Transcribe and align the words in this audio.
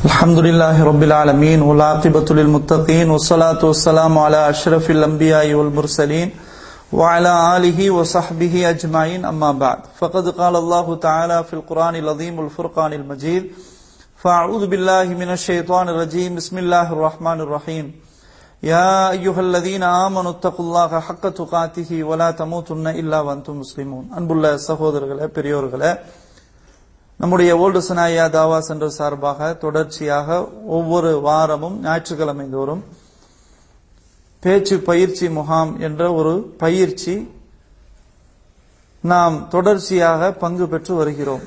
الحمد 0.06 0.40
لله 0.40 0.84
رب 0.84 1.04
العالمين 1.04 1.62
والعاقبة 1.62 2.26
للمتقين 2.35 3.10
والصلاة 3.10 3.65
والسلام 3.65 4.18
على 4.18 4.49
أشرف 4.49 4.92
الأنبياء 4.92 5.54
والمرسلين 5.54 6.29
وعلى 6.92 7.58
آله 7.58 7.92
وصحبه 7.92 8.70
أجمعين. 8.70 9.26
أما 9.26 9.52
بعد 9.52 9.79
فقد 9.99 10.29
قال 10.29 10.56
الله 10.56 10.96
تعالى 10.96 11.44
في 11.47 11.54
القرآن 11.54 11.96
العظيم 11.96 12.40
والفرقان 12.40 12.94
المجيد 12.94 13.44
فأعوذ 14.21 14.63
بالله 14.67 15.06
من 15.15 15.31
الشيطان 15.31 15.87
الرجيم 15.88 16.30
بسم 16.34 16.56
الله 16.59 16.87
الرحمن 16.92 17.39
الرحيم 17.41 17.87
يا 18.62 18.91
أيها 19.12 19.41
الذين 19.41 19.83
آمنوا 20.07 20.30
اتقوا 20.30 20.65
الله 20.66 20.91
حق 21.01 21.25
تقاته 21.33 21.91
ولا 22.05 22.29
تموتن 22.33 22.87
إلا 23.01 23.19
وأنتم 23.21 23.55
مسلمون 23.62 24.05
அன்புள்ள 24.16 24.45
சகோதரர்களே 24.69 25.27
பெரியோர்களே 25.37 25.91
நம்முடைய 27.21 27.51
ஓல்டு 27.62 27.80
சனாயா 27.89 28.25
தாவா 28.37 28.59
சென்டர் 28.69 28.97
சார்பாக 28.98 29.41
தொடர்ச்சியாக 29.55 30.29
ஒவ்வொரு 30.77 31.11
வாரமும் 31.21 31.77
ஞாயிற்றுக்கிழமை 31.84 32.47
தோறும் 32.55 32.83
பேச்சு 34.43 34.77
பயிற்சி 34.91 35.27
முகாம் 35.39 35.73
என்ற 35.87 36.02
ஒரு 36.21 36.33
பயிற்சி 36.62 37.15
நாம் 39.05 39.37
தொடர்ச்சியாக 39.48 40.30
பங்கு 40.43 40.66
பெற்று 40.73 40.93
வருகிறோம் 40.95 41.45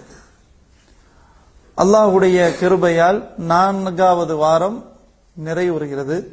அல்லாஹுடைய 1.81 2.39
கிருபையால் 2.61 3.19
நான்காவது 3.37 4.37
வாரம் 4.37 4.93
நிறைவுறுகிறது. 5.45 6.27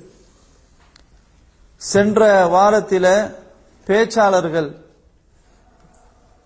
சென்ற 1.78 2.48
வாரத்தில 2.48 3.32
பேச்சாளர்கள் 3.88 4.76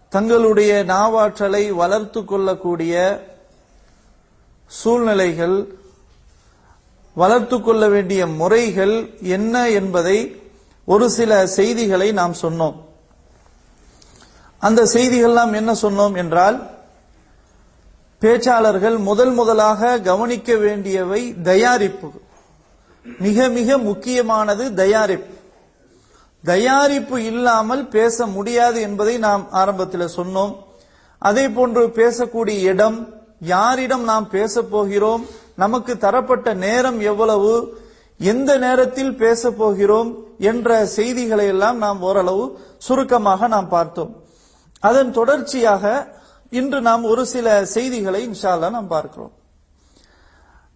தங்களுடைய 0.09 0.83
நாவாற்றலை 0.87 1.69
வளர்த்து 1.69 2.25
கொள்ளக்கூடிய 2.25 2.93
சூழ்நிலைகள் 4.65 5.75
வளர்த்து 7.13 7.61
கொள்ள 7.61 7.87
வேண்டிய 7.87 8.27
முறைகள் 8.27 8.95
என்ன 9.21 9.69
என்பதை 9.69 10.41
ஒரு 10.85 11.09
சில 11.09 11.47
செய்திகளை 11.47 12.11
நாம் 12.11 12.35
சொன்னோம். 12.41 12.75
அந்த 14.59 14.85
செய்திகள் 14.85 15.33
நாம் 15.33 15.53
என்ன 15.53 15.73
சொன்னோம் 15.81 16.17
என்றால் 16.17 16.79
பேச்சாளர்கள் 18.21 18.97
முதல் 18.97 19.31
முதலாக 19.31 19.99
கவனிக்க 19.99 20.55
வேண்டியவை 20.55 21.41
தயாரிப்பு. 21.41 22.09
மிக 23.19 23.47
மிக 23.47 23.77
முக்கியமானது 23.77 24.73
தயாரிப்பு. 24.73 25.33
தயாரிப்பு 26.43 27.23
இல்லாமல் 27.25 27.87
பேச 27.87 28.25
முடியாது 28.25 28.81
என்பதை 28.81 29.17
நாம் 29.17 29.47
ஆரம்பத்தில் 29.51 30.13
சொன்னோம். 30.15 30.53
அதே 31.17 31.49
போன்று 31.49 31.87
பேசக்கூடிய 31.87 32.59
இடம் 32.73 33.09
யாரிடம் 33.39 34.03
நாம் 34.03 34.29
பேச 34.29 34.61
போகிறோம் 34.61 35.25
நமக்கு 35.55 35.97
தரப்பட்ட 35.97 36.53
நேரம் 36.53 36.99
எவ்வளவு 36.99 37.81
எந்த 38.17 38.57
நேரத்தில் 38.57 39.15
பேச 39.15 39.51
போகிறோம் 39.51 40.15
என்ற 40.39 40.85
செய்திகளை 40.85 41.45
எல்லாம் 41.47 41.77
நாம் 41.77 42.01
ஓரளவு 42.01 42.59
சுருக்கமாக 42.77 43.47
நாம் 43.47 43.69
பார்த்தோம். 43.69 44.15
அதன் 44.79 45.11
தொடர்ச்சியாக 45.11 46.19
இன்று 46.59 46.79
நாம் 46.87 47.03
ஒரு 47.11 47.23
சில 47.33 47.47
செய்திகளை 47.73 48.19
இன்ஷால்லா 48.27 48.69
நாம் 48.77 48.89
பார்க்கிறோம். 48.93 49.33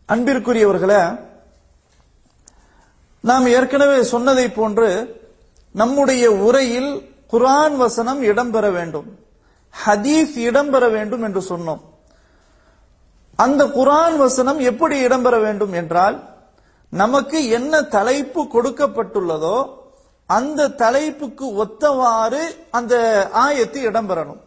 அன்பிற்குரியவர்களே 0.10 1.02
நாம் 3.24 3.46
ஏற்கனவே 3.56 3.98
சொன்னதை 4.14 4.46
போன்று 4.60 4.90
நம்முடைய 5.76 6.26
உரையில் 6.48 6.92
குரான் 7.34 7.76
வசனம் 7.84 8.22
இடம்பெற 8.32 8.66
வேண்டும் 8.78 9.10
ஹதீஸ் 9.74 10.36
இடம்பெற 10.48 10.84
வேண்டும் 10.98 11.26
என்று 11.28 11.42
சொன்னோம். 11.52 11.82
அந்த 13.40 13.62
குரான் 13.78 14.18
வசனம் 14.26 14.60
எப்படி 14.72 14.98
இடம்பெற 15.08 15.36
வேண்டும் 15.48 15.74
என்றால் 15.82 16.18
நமக்கு 16.94 17.38
என்ன 17.58 17.82
தலைப்பு 17.98 18.42
கொடுக்கப்பட்டுள்ளதோ 18.56 19.58
அந்த 20.30 20.70
தலைப்புக்கு 20.84 21.46
ஒத்தவாறு 21.64 22.44
அந்த 22.78 22.94
ஆயத்து 23.46 23.80
இடம்பெறணும். 23.90 24.42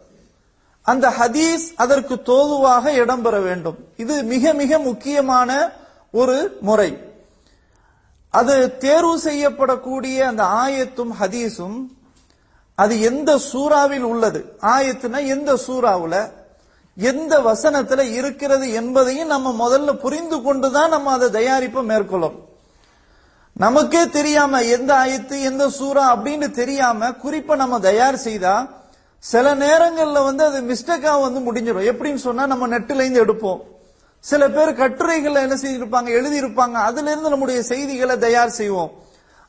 அந்த 0.91 1.07
ஹதீஸ் 1.19 1.65
அதற்கு 1.75 2.15
தோதுவாக 2.21 2.91
இடம்பெற 2.91 3.35
வேண்டும். 3.41 3.77
இது 3.97 4.23
மிக 4.23 4.53
மிக 4.53 4.79
முக்கியமான 4.79 5.49
ஒரு 6.11 6.37
முறை. 6.61 6.91
அது 8.29 8.55
தேர்வு 8.77 9.15
செய்யப்படக்கூடிய 9.23 10.17
அந்த 10.31 10.43
ஆயத்தும் 10.63 11.13
ஹதீஸும் 11.21 11.79
அது 12.75 12.93
எந்த 13.01 13.29
சூறாவில் 13.51 14.05
உள்ளது? 14.11 14.41
ஆயத்துனா 14.61 15.19
எந்த 15.27 15.51
சூறாவுல? 15.67 16.15
எந்த 16.95 17.33
வசனத்துல 17.39 18.01
இருக்கிறது 18.11 18.67
என்பதையும் 18.73 19.27
நம்ம 19.27 19.49
முதல்ல 19.63 19.93
புரிந்து 19.93 20.37
கொண்டுதான் 20.41 20.89
நம்ம 20.89 21.11
அதை 21.11 21.27
தயாரிப்பை 21.29 21.83
மேற்கொள்ளும். 21.83 22.37
நமக்கே 23.53 24.03
தெரியாம 24.09 24.61
எந்த 24.75 24.91
ஆயத்து 24.93 25.37
எந்த 25.41 25.63
சூறா 25.79 26.03
அப்படின்னு 26.15 26.47
தெரியாம 26.51 27.11
குறிப்பை 27.23 27.55
நம்ம 27.57 27.79
தயார் 27.79 28.17
செய்தா 28.17 28.55
சில 29.23 29.55
நேரங்கள்ல 29.55 30.23
வந்து 30.23 30.43
அது 30.43 30.59
மிஸ்டேக்கா 30.61 31.13
வந்து 31.21 31.39
முடிஞ்சிடும். 31.47 31.89
எப்படின்னு 31.91 32.21
சொன்னா 32.27 32.45
நம்ம 32.45 32.67
நெட்டுல 32.67 33.03
இருந்து 33.03 33.23
எடுப்போம். 33.25 33.61
சில 34.23 34.49
பேர் 34.49 34.71
கட்டுரைகள்ல 34.81 35.43
என்ன 35.45 35.55
செய்திருப்பாங்க 35.63 36.09
எழுதியிருப்பாங்க. 36.19 36.77
அதுல 36.89 37.11
இருந்து 37.11 37.29
நம்முடைய 37.29 37.63
செய்திகளை 37.63 38.17
தயார் 38.17 38.57
செய்வோம். 38.59 38.91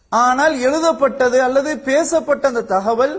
ஆனால் 0.08 0.54
எழுதப்பட்டது 0.58 1.42
அல்லது 1.42 1.78
பேசப்பட்ட 1.78 2.48
அந்த 2.48 2.62
தகவல் 2.62 3.14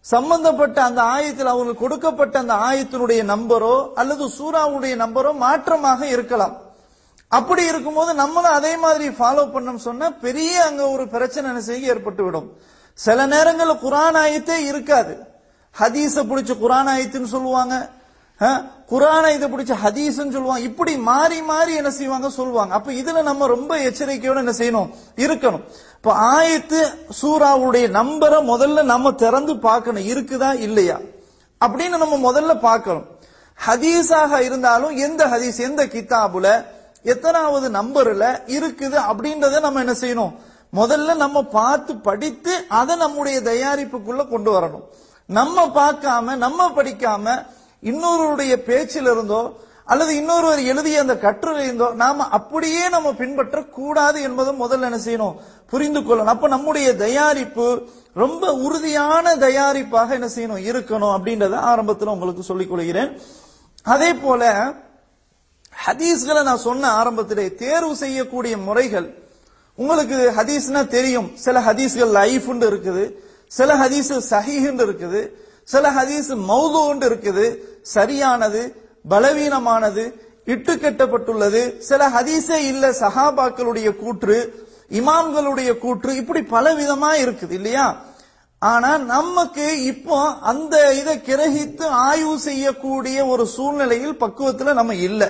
சம்பந்தப்பட்ட 0.00 0.82
அந்த 0.82 1.02
ஆயத்தில் 1.02 1.52
அவங்களுக்கு 1.52 1.84
கொடுக்கப்பட்ட 1.84 2.38
அந்த 2.38 2.54
ஆயத்தினுடைய 2.68 3.20
நம்பரோ 3.32 3.92
அல்லது 3.94 4.24
சூறாவுடைய 4.38 4.94
நம்பரோ 5.04 5.30
மாற்றமாக 5.44 6.00
இருக்கலாம். 6.06 6.54
அப்படி 7.28 7.62
இருக்கும்போது 7.66 8.14
நம்மளும் 8.14 8.56
அதே 8.58 8.76
மாதிரி 8.76 9.08
ஃபாலோ 9.08 9.44
பண்ணோம் 9.54 9.86
சொன்னா 9.88 10.10
பெரிய 10.10 10.64
அங்க 10.64 10.82
ஒரு 10.88 11.08
பிரச்சனை 11.08 11.60
செய்ய 11.60 11.92
ஏற்பட்டு 11.94 12.24
விடும் 12.24 12.50
சில 12.94 13.26
நேரங்களில் 13.26 13.82
குரான் 13.86 14.18
ஆயத்தே 14.24 14.58
இருக்காது. 14.72 15.14
ஹதீஸ 15.78 16.16
பிடிச்ச 16.30 16.52
குரான் 16.62 16.90
ஆயத்துன்னு 16.94 17.32
சொல்லுவாங்க. 17.34 17.90
குரானை 18.90 19.34
இதை 19.34 19.48
பிடிச்ச 19.52 19.74
ஹதீஸ்ன்னு 19.84 20.34
சொல்லுவாங்க. 20.34 20.60
இப்படி 20.60 20.96
மாறி 20.96 21.42
மாறி 21.42 21.74
என்ன 21.74 21.90
செய்வாங்க 21.90 22.28
சொல்லுவாங்க. 22.30 22.74
அப்ப 22.74 22.92
இதுல 22.92 23.22
நம்ம 23.22 23.46
ரொம்ப 23.46 23.78
எச்சரிக்கையோட 23.78 24.36
என்ன 24.36 24.54
செய்யணும்? 24.58 24.90
இருக்கணும். 25.16 25.62
இப்ப 25.96 26.14
ஆயத்து 26.14 26.80
சூறாவுடைய 27.22 27.86
நம்பரை 27.98 28.38
முதல்ல 28.52 28.82
நம்ம 28.82 29.12
திறந்து 29.12 29.58
பார்க்கணும். 29.58 30.04
இருக்குதா 30.04 30.60
இல்லையா? 30.60 30.98
அப்படின்னு 31.64 31.96
நம்ம 32.02 32.32
முதல்ல 32.32 32.60
பார்க்கணும். 32.60 33.06
ஹதீஸாக 33.66 34.40
இருந்தாலும் 34.40 34.96
எந்த 34.96 35.26
ஹதீஸ் 35.26 35.58
எந்த 35.58 35.86
கித்தாபுல 35.86 36.64
எத்தனாவது 37.02 37.70
நம்பர்ல 37.70 38.24
இருக்குது 38.46 38.96
அப்படின்றத 39.10 39.60
நம்ம 39.60 39.80
என்ன 39.80 39.94
செய்யணும்? 40.00 40.32
முதல்ல 40.74 41.16
நம்ம 41.16 41.42
பார்த்து 41.42 41.96
படித்து 41.96 42.64
அதை 42.68 42.96
நம்முடைய 42.96 43.40
தயாரிப்புக்குள்ள 43.40 44.28
கொண்டு 44.28 44.60
வரணும். 44.60 44.86
நம்ம 45.26 45.66
பார்க்காம 45.66 46.36
நம்ம 46.36 46.68
படிக்காம 46.68 47.46
இன்னொருடைய 47.82 48.56
பேச்சில் 48.56 49.04
இருந்தோ 49.04 49.52
அல்லது 49.84 50.16
இன்னொருவர் 50.16 50.62
எழுதிய 50.62 51.00
அந்த 51.00 51.18
கட்டுரை 51.18 51.64
இருந்தோ 51.64 51.90
நாம 51.94 52.24
அப்படியே 52.24 52.88
நம்ம 52.88 53.12
பின்பற்ற 53.12 53.62
கூடாது 53.62 54.22
என்பதை 54.22 54.60
முதல்ல 54.60 54.80
என்ன 54.80 54.96
செய்யணும்? 54.96 55.36
புரிந்து 55.66 56.00
கொள்ளணும். 56.00 56.24
அப்ப 56.24 56.48
நம்முடைய 56.48 56.96
தயாரிப்பு 56.96 57.88
ரொம்ப 58.14 58.52
உறுதியான 58.52 59.34
தயாரிப்பாக 59.34 60.10
என்ன 60.10 60.26
செய்யணும்? 60.26 60.64
இருக்கணும் 60.70 61.14
அப்படின்றத 61.16 61.54
ஆரம்பத்தில் 61.54 62.08
உங்களுக்கு 62.08 62.42
சொல்லிக் 62.42 62.70
கொள்கிறேன். 62.70 63.20
அதே 63.82 64.14
போல 64.14 64.72
ஹதீஸ்களை 65.86 66.42
நான் 66.42 66.58
சொன்ன 66.58 67.04
ஆரம்பத்திலே 67.04 67.54
தேர்வு 67.54 67.96
செய்யக்கூடிய 67.96 68.56
முறைகள் 68.56 69.24
உங்களுக்கு 69.74 70.32
ஹதீஸ்னா 70.36 70.86
தெரியும். 70.86 71.36
சில 71.36 71.60
ஹதீஸ்கள் 71.60 72.10
லைஃப் 72.10 72.50
இருக்குது. 72.50 73.25
சில 73.50 73.76
ஹதீஸ் 73.76 74.12
சஹீஹ் 74.30 74.82
இருக்குது 74.86 75.20
சில 75.64 75.90
ஹதீஸ் 75.90 76.30
மௌதுண்டு 76.50 77.06
இருக்குது 77.06 77.46
சரியானது 77.82 78.62
பலவீனமானது 79.04 80.04
இட்டு 80.46 80.78
கட்டப்பட்டுள்ளது 80.78 81.78
சில 81.78 82.08
ஹதீஸே 82.08 82.56
இல்ல 82.56 82.90
சஹாபாக்களுடைய 82.90 83.96
கூற்று 83.96 84.36
இமாம்களுடைய 84.90 85.78
கூற்று 85.78 86.14
இப்படி 86.14 86.42
பல 86.42 86.74
விதமா 86.74 87.10
இருக்குது 87.14 87.54
இல்லையா? 87.54 87.86
ஆனா 88.62 88.98
நமக்கு 88.98 89.82
இப்போ 89.82 90.18
அந்த 90.40 90.92
இதை 90.92 91.20
கிரகித்து 91.20 91.84
ஆய்வு 91.84 92.38
செய்யக்கூடிய 92.38 93.26
ஒரு 93.26 93.46
சூழ்நிலையில் 93.46 94.20
பக்குவத்துல 94.20 94.72
நம்ம 94.72 94.94
இல்ல. 94.94 95.22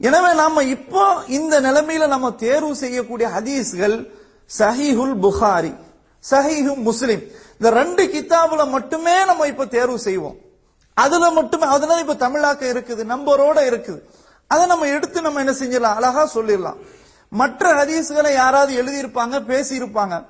எனவே 0.00 0.34
நாம 0.34 0.62
இப்போ 0.62 1.24
இந்த 1.26 1.60
நிலைமையில 1.60 2.06
நம்ம 2.06 2.30
தேர்வு 2.30 2.76
செய்யக்கூடிய 2.76 3.28
ஹதீஸ்கள் 3.28 3.96
சஹிஹுல் 4.58 5.16
புகாரி. 5.20 5.72
சஹீஹும் 6.30 6.84
முஸ்லிம். 6.88 7.22
இந்த 7.52 7.70
ரெண்டு 7.70 8.02
கித்தாபுல 8.04 8.68
மட்டுமே 8.68 9.24
நம்ம 9.24 9.46
இப்ப 9.46 9.66
தேர்வு 9.66 9.98
செய்வோம். 9.98 10.36
அதுல 10.94 11.30
மட்டுமே 11.30 11.64
அதெல்லாம் 11.64 12.08
இப்ப 12.08 12.28
தமிழாக்க 12.28 12.62
இருக்குது 12.74 13.02
நம்பரோட 13.14 13.58
இருக்குது. 13.70 14.00
அதை 14.46 14.66
நம்ம 14.66 14.86
எடுத்து 14.86 15.22
நம்ம 15.22 15.38
என்ன 15.38 15.52
செஞ்சிடலாம்? 15.52 15.96
அழகா 16.00 16.30
சொல்லிடலாம். 16.34 16.76
மற்ற 17.28 17.84
ஹதீஸ்களை 17.84 18.32
யாராவது 18.32 18.82
எழுதியிருப்பாங்க 18.82 19.40
பேசியிருப்பாங்க. 19.52 20.24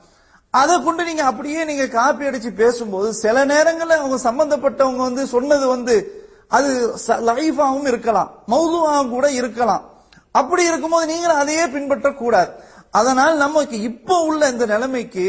அதை 0.51 0.83
கொண்டு 0.83 1.05
நீங்க 1.05 1.25
அப்படியே 1.25 1.65
நீங்க 1.65 1.87
காப்பி 1.87 2.25
அடிச்சு 2.27 2.51
பேசும்போது 2.55 3.15
சில 3.15 3.45
நேரங்களில் 3.45 3.99
அவங்க 3.99 4.19
சம்பந்தப்பட்டவங்க 4.31 4.97
வந்து 4.97 5.27
சொன்னது 5.27 5.67
வந்து 5.67 6.27
அது 6.49 6.97
லைஃபாகவும் 7.07 7.87
இருக்கலாம். 7.87 8.43
மௌதுவாகவும் 8.49 9.09
கூட 9.09 9.31
இருக்கலாம். 9.31 9.91
அப்படி 10.31 10.65
இருக்கும்போது 10.65 11.07
நீங்களும் 11.07 11.37
அதையே 11.37 11.65
பின்பற்றக்கூடாது. 11.65 12.51
அதனால் 12.91 13.37
நமக்கு 13.37 13.81
இப்போ 13.81 14.21
உள்ள 14.21 14.49
இந்த 14.49 14.67
நிலைமைக்கு 14.67 15.27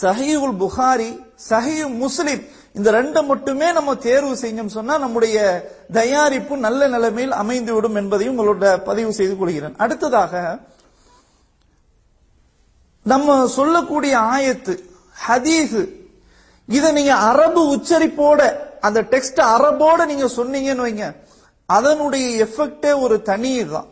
சஹீவுல் 0.00 0.56
புகாரி 0.62 1.20
சஹீவ் 1.48 1.94
முஸ்லிம் 1.94 2.42
இந்த 2.72 2.90
ரெண்டை 2.90 3.26
மட்டுமே 3.26 3.72
நம்ம 3.72 3.94
தேர்வு 3.94 4.34
செஞ்சோம் 4.34 4.66
சொன்னா 4.66 4.98
நம்முடைய 4.98 5.38
தயாரிப்பு 5.92 6.56
நல்ல 6.56 6.88
நிலைமையில் 6.88 7.32
அமைந்து 7.32 7.74
விடும் 7.74 7.94
என்பதையும் 7.94 8.38
உங்களோட 8.38 8.82
பதிவு 8.82 9.12
செய்து 9.12 9.36
கொள்கிறேன். 9.36 9.76
அடுத்ததாக 9.76 10.60
நம்ம 13.02 13.46
சொல்லக்கூடிய 13.46 14.18
ஆயத்து 14.18 14.84
ஹதீஸ் 15.28 15.88
இதை 16.66 16.92
நீங்க 16.92 17.14
அரபு 17.14 17.76
உச்சரிப்போட 17.76 18.56
அந்த 18.80 19.00
டெக்ஸ்ட் 19.00 19.40
அரபோட 19.54 20.06
நீங்க 20.06 20.26
சொன்னீங்கன்னு 20.36 20.86
வைங்க. 20.86 21.16
அதனுடைய 21.66 22.46
எஃபெக்டே 22.46 23.00
ஒரு 23.00 23.22
தனி 23.22 23.66
தான் 23.66 23.88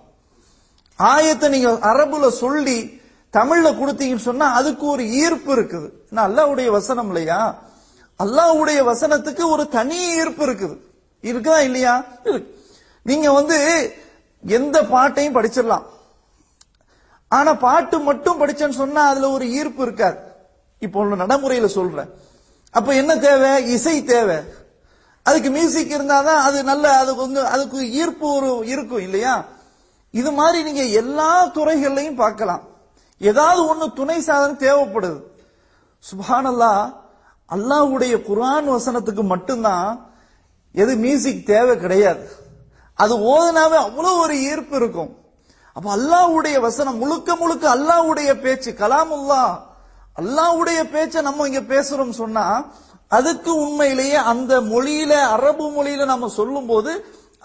ஆயத்தை 0.99 1.49
நீங்க 1.49 1.71
அரபுல 1.71 2.29
சொல்லி 2.29 2.98
தமிழ்ல 3.33 3.69
கொடுத்தீங்கன்னு 3.71 4.17
சொன்னா 4.17 4.53
அதுக்கு 4.53 4.87
ஒரு 4.87 5.11
ஈர்ப்பு 5.11 5.57
இருக்குது. 5.57 5.91
அல்லாவுடைய 6.15 6.71
வசனம் 6.71 7.07
இல்லையா? 7.07 7.59
அல்லாவுடைய 8.25 8.85
வசனத்துக்கு 8.85 9.51
ஒரு 9.51 9.69
தனி 9.69 10.15
ஈர்ப்பு 10.15 10.47
இருக்குது. 10.47 10.79
இருக்குதா 11.23 11.59
இல்லையா? 11.59 12.05
இருக்கு. 12.25 12.65
நீங்க 13.03 13.33
வந்து 13.33 13.91
எந்த 14.47 14.85
பாட்டையும் 14.85 15.35
படிச்சிடலாம். 15.35 15.83
ஆனா 17.29 17.55
பாட்டு 17.55 17.99
மட்டும் 17.99 18.47
படிச்சேன்னு 18.47 18.71
சொன்னா 18.71 19.09
அதுல 19.09 19.31
ஒரு 19.31 19.51
ஈர்ப்பு 19.51 19.83
இருக்காது. 19.83 20.19
இப்போ 20.79 21.01
உள்ள 21.01 21.25
நடைமுறையில 21.25 21.67
சொல்றேன். 21.67 22.11
அப்ப 22.71 22.95
என்ன 22.95 23.17
தேவை? 23.17 23.73
இசை 23.73 24.05
தேவை. 24.05 24.37
அதுக்கு 25.23 25.51
மியூசிக் 25.51 25.93
இருந்தாதான் 25.93 26.41
அது 26.49 26.65
நல்ல 26.65 26.97
அதுக்கு 26.97 27.21
வந்து 27.21 27.47
அதுக்கு 27.47 27.91
ஈர்ப்பு 27.91 28.35
ஒரு 28.35 28.67
இருக்கும் 28.67 29.01
இல்லையா? 29.01 29.45
இது 30.11 30.33
மாதிரி 30.33 30.63
நீங்க 30.63 30.83
எல்லா 30.83 31.47
துறைகள்லையும் 31.47 32.15
பார்க்கலாம். 32.15 32.77
ஏதாவது 33.21 33.61
ஒண்ணு 33.71 33.87
துணை 33.99 34.19
சாதனம் 34.21 34.63
தேவைப்படுது. 34.67 35.19
சுபானல்லா 36.05 36.73
அல்லாஹ்வுடைய 37.51 38.15
குரான் 38.29 38.69
வசனத்துக்கு 38.77 39.23
மட்டும்தான் 39.35 39.89
எது 40.75 40.93
மியூசிக் 41.05 41.47
தேவை 41.53 41.75
கிடையாது. 41.85 42.25
அது 42.99 43.15
ஓதுனாவே 43.33 43.79
அவ்வளவு 43.87 44.21
ஒரு 44.25 44.35
ஈர்ப்பு 44.51 44.77
இருக்கும். 44.77 45.11
அப்ப 45.77 45.87
அல்லாஹ்வுடைய 45.97 46.57
வசனம் 46.61 47.01
முழுக்க 47.03 47.37
முழுக்க 47.43 47.65
அல்லாஹ்வுடைய 47.77 48.31
பேச்சு 48.45 48.71
கலாமுல்லா 48.83 49.43
அல்லாஹ்வுடைய 50.21 50.81
பேச்சை 50.95 51.21
நம்ம 51.29 51.47
இங்க 51.49 51.63
பேசுறோம் 51.75 52.19
சொன்னா 52.23 52.45
அதுக்கு 53.19 53.51
உண்மையிலேயே 53.65 54.19
அந்த 54.33 54.53
மொழியில 54.73 55.13
அரபு 55.35 55.67
மொழியில 55.77 56.07
நம்ம 56.13 56.29
சொல்லும் 56.39 56.67
போது 56.67 56.93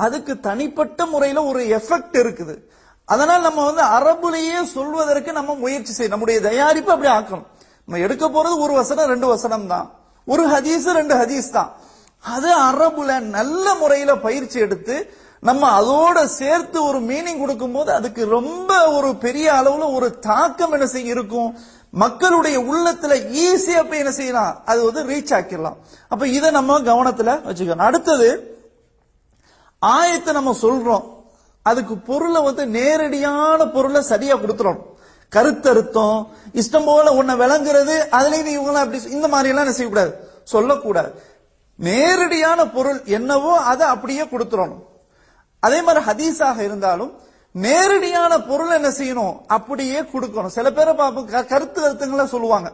அதுக்கு 0.05 0.33
தனிப்பட்ட 0.47 1.05
முறையில 1.05 1.43
ஒரு 1.51 1.61
எஃபெக்ட் 1.77 2.17
இருக்குது. 2.23 2.55
அதனால் 3.05 3.41
நம்ம 3.41 3.71
வந்து 3.71 3.81
அரபுலேயே 3.81 4.63
சொல்வதற்கு 4.63 5.31
நம்ம 5.31 5.55
முயற்சி 5.55 5.93
செய்யும் 5.93 6.09
நம்முடைய 6.09 6.41
தயாரிப்பு 6.41 6.91
அப்படி 6.91 7.11
ஆக்கணும். 7.11 7.45
நம்ம 7.85 8.03
எடுக்க 8.03 8.27
போறது 8.27 8.57
ஒரு 8.57 8.73
வசனம் 8.73 9.05
ரெண்டு 9.05 9.27
வசனம் 9.27 9.67
தான். 9.67 9.91
ஒரு 10.25 10.47
ஹதீஸ் 10.47 10.91
ரெண்டு 10.91 11.15
ஹதீஸ் 11.15 11.49
தான். 11.51 11.73
அது 12.19 12.59
அரபுல 12.59 13.19
நல்ல 13.19 13.73
முறையில 13.73 14.15
பயிற்சி 14.15 14.59
எடுத்து 14.59 15.15
நம்ம 15.39 15.81
அதோட 15.81 16.25
சேர்த்து 16.25 16.83
ஒரு 16.83 16.99
மீனிங் 16.99 17.39
கொடுக்கும்போது 17.39 17.93
அதுக்கு 17.93 18.25
ரொம்ப 18.25 18.91
ஒரு 18.91 19.15
பெரிய 19.15 19.53
அளவுல 19.53 19.93
ஒரு 19.93 20.19
தாக்கம் 20.19 20.71
என்ன 20.71 20.87
செய்ய 20.87 21.11
இருக்கும். 21.11 21.59
மக்களுடைய 21.89 22.59
உள்ளத்துல 22.59 23.13
ஈஸியா 23.31 23.89
போய் 23.89 23.97
என்ன 23.97 24.11
செய்யலாம் 24.11 24.61
அது 24.65 24.91
வந்து 24.91 25.13
ரீச் 25.13 25.33
ஆக்கிடலாம். 25.39 25.75
அப்ப 26.07 26.27
இதை 26.27 26.51
நம்ம 26.51 26.79
கவனத்துல 26.79 27.41
வச்சுக்கணும். 27.47 27.87
அடுத்தது 27.89 28.57
ஆயத்தை 29.85 30.31
நம்ம 30.31 30.55
சொல்றோம். 30.61 31.12
அதுக்கு 31.63 31.97
பொருளை 31.97 32.41
வந்து 32.41 32.67
நேரடியான 32.67 33.65
பொருளை 33.65 34.01
சரியா 34.01 34.35
கொடுத்துடணும் 34.35 34.91
கருத்தருத்தம் 35.35 36.27
இஷ்டம் 36.53 36.85
போல 36.85 37.11
உன்னை 37.11 37.35
விளங்குறது 37.35 37.95
அதுலயும் 38.11 38.59
இவங்களாம் 38.59 38.81
அப்படி 38.81 39.03
இந்த 39.03 39.27
மாதிரி 39.27 39.49
எல்லாம் 39.49 39.63
என்ன 39.63 39.71
செய்யக்கூடாது? 39.71 40.31
சொல்லக்கூடாது. 40.43 41.23
நேரடியான 41.75 42.67
பொருள் 42.67 43.01
என்னவோ 43.05 43.57
அதை 43.57 43.87
அப்படியே 43.87 44.23
கொடுத்துடணும் 44.23 44.83
அதே 45.59 45.81
மாதிரி 45.81 46.05
ஹதீஸாக 46.05 46.59
இருந்தாலும் 46.59 47.19
நேரடியான 47.51 48.39
பொருள் 48.39 48.71
என்ன 48.71 48.89
செய்யணும்? 48.89 49.39
அப்படியே 49.47 50.01
கொடுக்கணும். 50.01 50.45
சில 50.45 50.71
பேரை 50.71 50.93
பார்ப்போம் 50.93 51.25
க- 51.25 51.45
கருத்து 51.45 51.89
அர்த்தங்களா 51.89 52.25
சொல்லுவாங்க. 52.25 52.71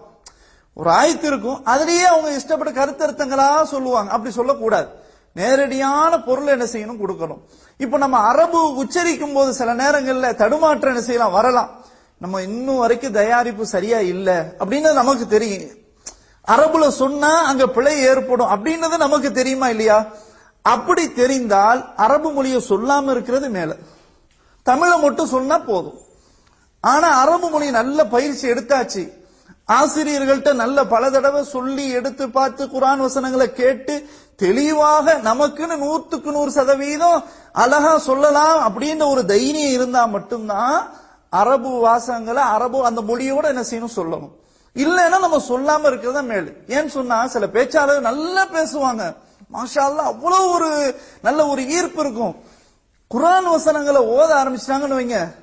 ஒரு 0.74 0.90
ஆயத்து 0.90 1.24
இருக்கும் 1.24 1.66
அதுலயே 1.66 2.02
அவங்க 2.02 2.30
இஷ்டப்பட்ட 2.32 2.74
கருத்து 2.74 3.08
அர்த்தங்களா 3.08 3.64
சொல்லுவாங்க. 3.64 4.12
அப்படி 4.12 4.34
சொல்லக்கூடாது. 4.34 4.88
நேரடியான 5.40 6.14
பொருள் 6.28 6.48
என்ன 6.48 6.66
செய்யணும் 6.66 7.02
கொடுக்கணும். 7.02 7.42
இப்ப 7.78 7.98
நம்ம 7.98 8.18
அரபு 8.18 8.60
உச்சரிக்கும் 8.76 9.34
போது 9.34 9.54
சில 9.54 9.76
நேரங்கள்ல 9.76 10.36
தடுமாற்றம் 10.36 10.94
என்ன 10.94 11.06
செய்யலாம் 11.06 11.32
வரலாம். 11.32 11.70
நம்ம 12.18 12.42
இன்னும் 12.42 12.78
வரைக்கும் 12.78 13.18
தயாரிப்பு 13.20 13.66
சரியா 13.66 14.00
இல்ல 14.14 14.30
அப்படின்னு 14.60 14.94
நமக்கு 14.94 15.28
தெரியும். 15.28 15.78
அரபுல 16.48 16.88
சொன்னா 16.88 17.32
அங்க 17.46 17.68
பிழை 17.68 17.96
ஏற்படும் 18.02 18.52
அப்படின்றது 18.54 18.98
நமக்கு 18.98 19.32
தெரியுமா 19.32 19.68
இல்லையா? 19.70 19.98
அப்படி 20.62 21.04
தெரிந்தால் 21.14 21.82
அரபு 21.96 22.30
மொழியை 22.32 22.60
சொல்லாம 22.70 23.12
இருக்கிறது 23.12 23.50
மேல. 23.50 23.76
தமிழை 24.64 25.00
மட்டும் 25.00 25.28
சொன்னா 25.28 25.58
போதும். 25.58 26.00
ஆனா 26.82 27.08
அரபு 27.22 27.50
மொழி 27.50 27.70
நல்ல 27.72 28.06
பயிற்சி 28.06 28.48
எடுத்தாச்சு. 28.52 29.04
ஆசிரியர்கள்ட்ட 29.68 30.54
நல்ல 30.54 30.86
பல 30.86 31.10
தடவை 31.10 31.44
சொல்லி 31.44 31.86
எடுத்து 31.90 32.30
பார்த்து 32.30 32.66
குரான் 32.66 32.98
வசனங்களை 32.98 33.54
கேட்டு 33.54 33.96
தெளிவாக 34.40 35.14
நமக்குன்னு 35.14 35.76
நூத்துக்கு 35.78 36.32
நூறு 36.32 36.52
சதவீதம் 36.52 37.24
அழகா 37.52 37.98
சொல்லலாம் 37.98 38.60
அப்படின்ற 38.70 39.10
ஒரு 39.10 39.26
தைரியம் 39.26 39.72
இருந்தா 39.72 40.06
மட்டும்தான் 40.06 40.90
அரபு 41.30 41.88
வாசகங்களை 41.88 42.42
அரபு 42.42 42.86
அந்த 42.86 43.02
மொழியோட 43.02 43.44
என்ன 43.44 43.62
செய்யணும் 43.62 43.90
சொல்லணும். 43.96 44.30
இல்லைன்னா 44.76 45.10
நம்ம 45.10 45.38
சொல்லாம 45.38 45.86
இருக்கிறதா 45.86 46.22
மேலு. 46.22 46.54
ஏன்னு 46.68 46.88
சொன்னா 46.88 47.28
சில 47.28 47.48
பேச்சாளர் 47.48 48.00
நல்லா 48.00 48.46
பேசுவாங்க. 48.46 49.16
மாஷால்ல 49.54 49.96
அவ்வளவு 49.96 50.52
ஒரு 50.52 50.96
நல்ல 51.22 51.48
ஒரு 51.48 51.68
ஈர்ப்பு 51.68 52.02
இருக்கும். 52.02 52.36
குரான் 53.16 53.44
வசனங்களை 53.44 54.02
ஓத 54.02 54.34
ஆரம்பிச்சிட்டாங்கன்னு 54.34 54.98
வைங்க. 55.02 55.36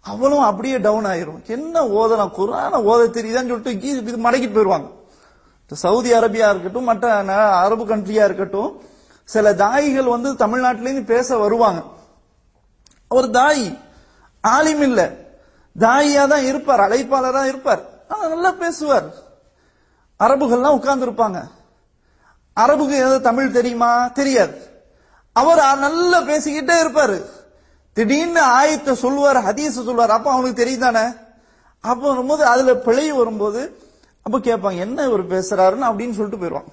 அவளும் 0.00 0.42
அப்படியே 0.42 0.78
டவுன் 0.78 1.06
ஆயிரும். 1.06 1.46
என்ன 1.46 1.82
ஓதலாம்? 1.82 2.30
குரான 2.38 2.76
ஓத 2.78 3.10
தெரியுதான்னு 3.10 3.48
சொல்லிட்டு 3.48 3.72
கீ- 3.72 4.20
மடக்கிட்டு 4.20 4.52
போயிருவாங்க. 4.52 4.86
சவுதி 5.74 6.12
அரேபியா 6.12 6.50
இருக்கட்டும் 6.50 6.84
மற்ற 6.84 7.22
ந- 7.22 7.50
அரபு 7.50 7.86
கண்ட்ரியா 7.86 8.24
இருக்கட்டும் 8.24 8.82
சில 9.24 9.52
தாயிகள் 9.54 10.08
வந்து 10.08 10.32
தமிழ்நாட்டிலேருந்து 10.32 11.04
பேச 11.04 11.38
வருவாங்க. 11.38 11.82
ஒரு 13.08 13.30
தாய் 13.30 13.78
ஆலிம் 14.48 14.80
இல்ல. 14.80 15.10
தாயியா 15.78 16.26
தான் 16.26 16.44
இருப்பார் 16.44 16.80
அழைப்பாளரா 16.80 17.44
இருப்பார். 17.44 17.80
ஆனா 18.08 18.28
நல்லா 18.28 18.50
பேசுவார். 18.50 19.14
அரபுகள்லாம் 20.18 20.68
உட்கார்ந்து 20.68 21.06
இருப்பாங்க 21.06 21.48
அரபுக்கு 22.60 22.90
ஏதாவது 22.90 23.20
தமிழ் 23.20 23.50
தெரியுமா? 23.50 24.06
தெரியாது. 24.06 24.84
அவர் 25.32 25.78
நல்லா 25.78 26.20
பேசிக்கிட்டே 26.20 26.74
இருப்பாரு. 26.80 27.24
திடீர்னு 27.92 28.42
ஆயத்தை 28.42 28.92
சொல்லுவார் 28.92 29.36
ஹதீஸ் 29.36 29.68
சொல்லுவார். 29.68 30.10
அப்ப 30.10 30.32
அவனுக்கு 30.32 30.64
தெரியுதானே 30.64 31.16
அப்ப 31.80 32.08
வரும்போது 32.08 32.46
அதுல 32.46 32.74
பிழை 32.74 33.12
வரும்போது 33.12 33.88
அப்ப 34.22 34.38
கேட்பாங்க 34.38 34.78
என்ன 34.78 35.04
இவர் 35.04 35.26
பேசுறாருன்னு? 35.26 35.88
அப்படின்னு 35.88 36.12
சொல்லிட்டு 36.12 36.38
போயிடுவான். 36.38 36.64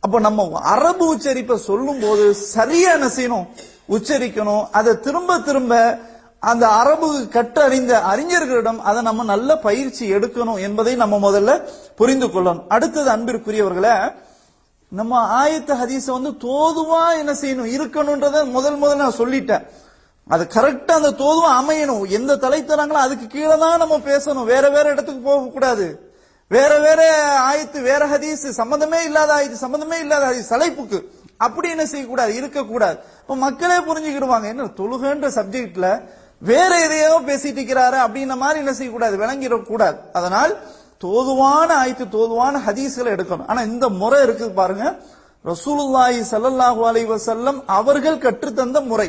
அப்ப 0.00 0.20
நம்ம 0.20 0.60
அரபு 0.60 1.16
உச்சரிப்பை 1.16 1.54
சொல்லும் 1.54 2.00
போது 2.00 2.34
சரியா 2.34 2.92
என்ன 2.92 3.06
செய்யணும்? 3.06 3.48
உச்சரிக்கணும். 3.88 4.66
அதை 4.70 5.00
திரும்ப 5.00 5.38
திரும்ப 5.38 5.98
அந்த 6.38 6.68
அரபு 6.68 7.28
கற்றறிந்த 7.28 8.02
அறிஞர்களிடம் 8.08 8.78
அதை 8.78 9.02
நம்ம 9.02 9.22
நல்ல 9.22 9.56
பயிற்சி 9.56 10.12
எடுக்கணும் 10.12 10.60
என்பதை 10.60 10.94
நம்ம 10.94 11.30
முதல்ல 11.30 11.68
புரிந்து 11.96 12.26
கொள்ளணும். 12.26 12.66
அடுத்தது 12.68 13.10
அன்பிற்குரியவர்களே 13.10 14.14
நம்ம 14.88 15.48
ஆயத்த 15.48 15.72
ஹதீஸ 15.82 16.10
வந்து 16.10 16.30
தோதுவா 16.30 17.18
என்ன 17.18 17.32
செய்யணும்? 17.32 17.70
இருக்கணும்ன்றத 17.78 18.50
முதல் 18.50 18.76
முதல் 18.76 18.96
நான் 18.96 19.18
சொல்லிட்டேன். 19.18 19.66
அது 20.28 20.46
கரெக்டா 20.54 20.90
அந்த 20.90 21.10
தோதுவா 21.10 21.50
அமையணும். 21.62 22.08
எந்த 22.08 22.36
தலைத்தராங்களோ 22.36 23.00
அதுக்கு 23.06 23.26
கீழே 23.26 23.58
தான் 23.58 23.78
நம்ம 23.78 23.98
பேசணும். 23.98 24.44
வேற 24.44 24.70
வேற 24.70 24.90
இடத்துக்கு 24.90 25.20
போக 25.20 25.46
கூடாது 25.46 26.05
வேற 26.50 26.72
வேற 26.78 27.00
ஆயத்து 27.50 27.78
வேற 27.82 28.02
ஹதீஸ் 28.06 28.44
சம்பந்தமே 28.60 28.98
இல்லாத 29.04 29.30
ஆயத்து 29.38 29.58
சம்பந்தமே 29.64 29.96
இல்லாத 30.04 30.22
ஹதீஸ் 30.30 30.52
தலைப்புக்கு. 30.54 30.98
அப்படி 31.46 31.68
என்ன 31.70 31.86
செய்யக்கூடாது? 31.86 32.32
இருக்கக்கூடாது. 32.34 32.98
இப்ப 33.22 33.36
மக்களே 33.36 33.78
புரிஞ்சுக்கிடுவாங்க 33.88 34.46
என்ன 34.52 34.68
தொழுகன்ற 34.80 35.28
சப்ஜெக்ட்ல 35.38 35.88
வேற 36.42 36.70
எதையோ 36.86 37.20
பேசிட்டு 37.28 37.58
இருக்கிறாரு 37.60 37.98
அப்படின்ற 38.04 38.34
மாதிரி 38.42 38.58
என்ன 38.58 38.72
செய்யக்கூடாது? 38.72 39.14
விளங்கிடக்கூடாது. 39.22 39.96
அதனால் 40.12 40.52
தோதுவான 41.04 41.68
ஆயத்து 41.82 42.04
தோதுவான 42.16 42.60
ஹதீஸ்களை 42.66 43.10
எடுக்கணும். 43.16 43.48
ஆனா 43.48 43.60
இந்த 43.62 43.88
முறை 43.88 44.20
இருக்குது 44.26 44.54
பாருங்க. 44.60 44.84
ரசூலுல்லாஹி 45.44 46.20
சல்லல்லாஹு 46.30 46.80
அலைஹி 46.90 47.08
வஸல்லம் 47.14 47.58
அவர்கள் 47.78 48.22
கற்றுத்தந்த 48.24 48.80
முறை. 48.90 49.08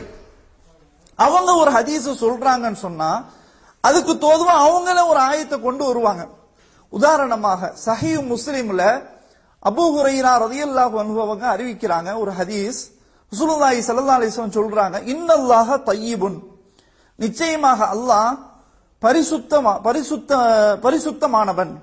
அவங்க 1.16 1.52
ஒரு 1.62 1.72
ஹதீஸ் 1.72 2.10
சொல்றாங்கன்னு 2.24 2.82
சொன்னா 2.86 3.12
அதுக்கு 3.84 4.14
தோதுவா 4.26 4.56
அவங்கள 4.68 4.98
ஒரு 5.12 5.20
ஆயத்தை 5.30 5.58
கொண்டு 5.62 5.84
வருவாங்க. 5.86 6.24
உதாரணமாக 6.90 7.74
சஹீ 7.86 8.14
முஸ்லீம்ல 8.34 8.82
அபூ 9.64 9.84
ஹுரைரா 9.96 10.34
ரலியல்லாஹு 10.46 10.96
அன்ஹு 11.04 11.48
அறிவிக்கிறாங்க 11.54 12.20
ஒரு 12.20 12.32
ஹதீஸ். 12.32 12.80
ஹுசுலுல்லாஹி 13.32 13.80
ஸல்லல்லாஹு 13.88 14.20
அலைஹி 14.20 14.32
வஸல்லம் 14.32 14.58
சொல்றாங்க 14.60 14.98
இன்னல்லாஹ 15.14 15.70
தய்யிபுன். 15.84 16.38
நிச்சயமாக 17.16 17.80
அல்லாஹ் 17.96 18.38
பரிசுத்தமா 19.02 19.82
பரிசுத்த 19.82 20.32
பரிசுத்தமானவன். 20.84 21.74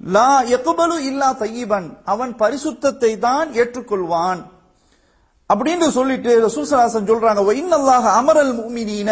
லா 0.00 0.42
யக்பலு 0.42 0.96
இல்லா 1.00 1.28
தய்யிபன். 1.32 1.88
அவன் 2.04 2.34
பரிசுத்தத்தை 2.34 3.18
தான் 3.18 3.48
ஏற்றுக்கொள்வான். 3.54 4.40
அப்படின்னு 5.50 5.88
சொல்லிட்டு 5.88 6.30
ரசூல் 6.46 6.70
சலாசன் 6.70 7.08
சொல்றாங்க 7.08 7.40
"வ 7.44 7.52
இன்னல்லாஹ 7.62 8.04
அமரல் 8.20 8.52
முஃமினீன. 8.60 9.10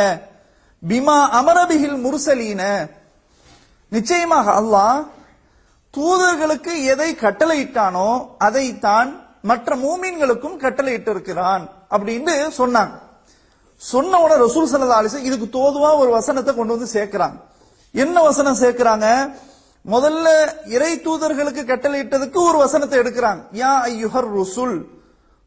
பிமா 0.83 1.19
அமரபிஹில் 1.41 1.99
முர்சலீன. 2.05 2.63
நிச்சயமாக 3.97 4.47
அல்லாஹ் 4.61 4.99
தூதர்களுக்கு 5.95 6.73
எதை 6.93 7.11
கட்டளையிட்டானோ 7.25 8.09
அதை 8.47 8.67
தான் 8.87 9.11
மற்ற 9.51 9.77
மூமீன்களுக்கும் 9.85 10.61
கட்டளையிட்டு 10.65 11.11
இருக்கிறான் 11.15 11.65
அப்படின்னு 11.95 12.33
சொன்னாங்க. 12.61 12.95
சொன்ன 13.83 14.19
உடனே 14.23 14.37
ரசூல் 14.45 14.69
சல்லா 14.71 15.01
அலிசன் 15.01 15.29
இதுக்கு 15.29 15.47
தோதுவா 15.59 15.91
ஒரு 16.03 16.11
வசனத்தை 16.19 16.53
கொண்டு 16.55 16.75
வந்து 16.75 16.89
சேர்க்கிறாங்க. 16.97 17.37
என்ன 17.95 18.17
வசனம் 18.29 18.61
சேர்க்கிறாங்க? 18.63 19.07
முதல்ல 19.85 20.27
இறை 20.75 20.93
தூதர்களுக்கு 21.07 21.63
கட்டளையிட்டதுக்கு 21.71 22.39
ஒரு 22.49 22.59
வசனத்தை 22.65 22.97
எடுக்கிறாங்க. 23.03 23.41
யா 23.63 23.73
ஐயுஹர் 23.91 24.31
ருசுல் 24.39 24.79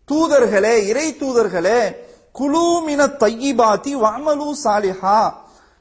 தூதர்களே 0.10 0.76
இறை 0.92 1.08
தூதர்களே 1.22 1.82
குலூமின 2.40 3.02
தையிபாத்தி 3.24 3.94
வாமலு 4.04 4.50
சாலிஹா 4.66 5.20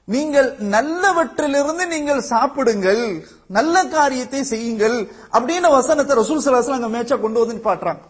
நீங்கள் 0.08 0.56
நல்லவற்றிலிருந்து 0.60 1.86
நீங்கள் 1.86 2.20
சாப்பிடுங்கள் 2.20 3.02
நல்ல 3.46 3.84
காரியத்தை 3.86 4.44
செய்யுங்கள் 4.44 4.96
அப்படின்னு 5.32 5.68
வசனத்தை 5.70 6.16
ரசூல் 6.16 6.44
சலாசலம் 6.46 6.78
அங்க 6.78 6.98
மேட்சா 6.98 7.20
கொண்டு 7.20 7.40
வந்து 7.40 7.66
பாட்டுறாங்க 7.68 8.04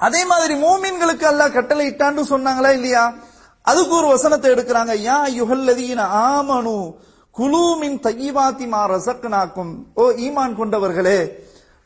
அதே 0.00 0.24
மாதிரி 0.24 0.54
மூமின்களுக்கு 0.54 1.50
கட்டளை 1.52 1.86
இட்டான்னு 1.86 2.22
சொன்னாங்களா 2.30 2.72
இல்லையா? 2.72 3.14
அதுக்கு 3.64 3.94
ஒரு 3.94 4.06
வசனத்தை 4.06 4.50
எடுக்கிறாங்க. 4.50 4.94
யா 5.08 5.26
யுகல்லதீன 5.38 6.00
ஆமனு 6.26 6.76
குலூமின் 7.36 7.98
தையிபாத்தி 7.98 8.66
மா 8.66 8.86
ரசக்கனாக்கும் 8.86 9.72
ஓ 9.94 10.10
ஈமான் 10.16 10.56
கொண்டவர்களே 10.56 11.18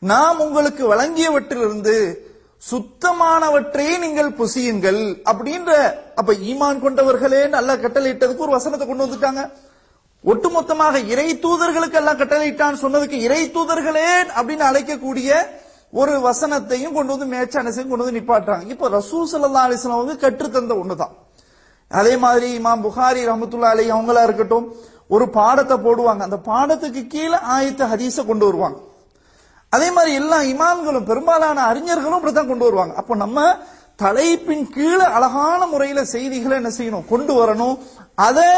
நாம் 0.01 0.39
உங்களுக்கு 0.39 0.87
வழங்கியவற்றிலிருந்து 0.87 1.95
சுத்தமானவற்றையே 2.69 3.93
நீங்கள் 4.05 4.35
புசியுங்கள் 4.39 5.01
அப்படின்ற 5.31 5.71
அப்ப 6.19 6.33
ஈமான் 6.49 6.83
கொண்டவர்களே 6.83 7.41
நல்லா 7.55 7.73
கட்டளையிட்டதுக்கு 7.83 8.45
ஒரு 8.47 8.55
வசனத்தை 8.57 8.85
கொண்டு 8.87 9.05
வந்துட்டாங்க 9.05 9.43
ஒட்டுமொத்தமாக 10.23 10.97
இறை 11.13 11.27
தூதர்களுக்கு 11.45 11.99
எல்லாம் 12.01 12.19
கட்டளையிட்டான்னு 12.19 12.81
சொன்னதுக்கு 12.83 13.17
இறை 13.27 13.41
தூதர்களே 13.55 14.09
அப்படின்னு 14.37 14.65
அழைக்கக்கூடிய 14.69 15.39
ஒரு 16.01 16.13
வசனத்தையும் 16.27 16.93
கொண்டு 16.97 17.13
வந்து 17.13 17.27
மேச்சானசையும் 17.33 17.89
கொண்டு 17.91 18.03
வந்து 18.03 18.19
நிப்பாட்டுறாங்க. 18.19 18.67
இப்ப 18.75 18.89
ரசூ 18.97 19.17
சல்லா 19.31 19.63
அலிஸ்லாம் 19.67 19.97
அவங்க 19.97 20.13
கற்றுத்தந்த 20.25 20.75
ஒண்ணுதான். 20.81 21.15
அதே 21.91 22.13
மாதிரி 22.17 22.49
இமாம் 22.59 22.85
புகாரி 22.85 23.21
ரஹமத்துல்லா 23.29 23.73
அலி 23.75 23.85
அவங்களா 23.91 24.23
இருக்கட்டும் 24.27 24.67
ஒரு 25.15 25.25
பாடத்தை 25.39 25.77
போடுவாங்க. 25.87 26.21
அந்த 26.27 26.39
பாடத்துக்கு 26.51 27.01
கீழே 27.07 27.37
ஆயத்த 27.55 27.89
ஹதீஸ 27.93 28.25
கொண்டு 28.25 28.45
வருவாங்க. 28.49 28.77
அதே 29.71 29.91
மாதிரி 29.91 30.13
எல்லா 30.13 30.39
இமாம்களும் 30.39 31.05
பெரும்பாலான 31.05 31.61
அறிஞர்களும் 31.61 32.15
இப்படித்தான் 32.15 32.47
கொண்டு 32.47 32.63
வருவாங்க. 32.63 32.93
அப்போ 32.95 33.15
நம்ம 33.15 33.57
தலைப்பின் 33.95 34.69
கீழே 34.69 35.03
அழகான 35.03 35.65
முறையில 35.65 36.05
செய்திகளை 36.05 36.55
என்ன 36.57 36.71
செய்யணும்? 36.77 37.07
கொண்டு 37.09 37.33
வரணும். 37.33 37.77
அதை 38.15 38.49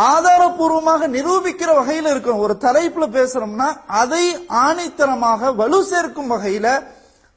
ஆதாரபூர்வமாக 0.00 1.08
நிரூபிக்கிற 1.08 1.70
வகையில 1.78 2.12
இருக்கணும். 2.14 2.38
ஒரு 2.38 2.56
தலைப்புல 2.60 3.06
பேசுறோம்னா 3.16 3.68
அதை 3.86 4.36
ஆணித்தரமாக 4.36 5.54
வலு 5.54 5.84
சேர்க்கும் 5.84 6.30
வகையில 6.30 6.84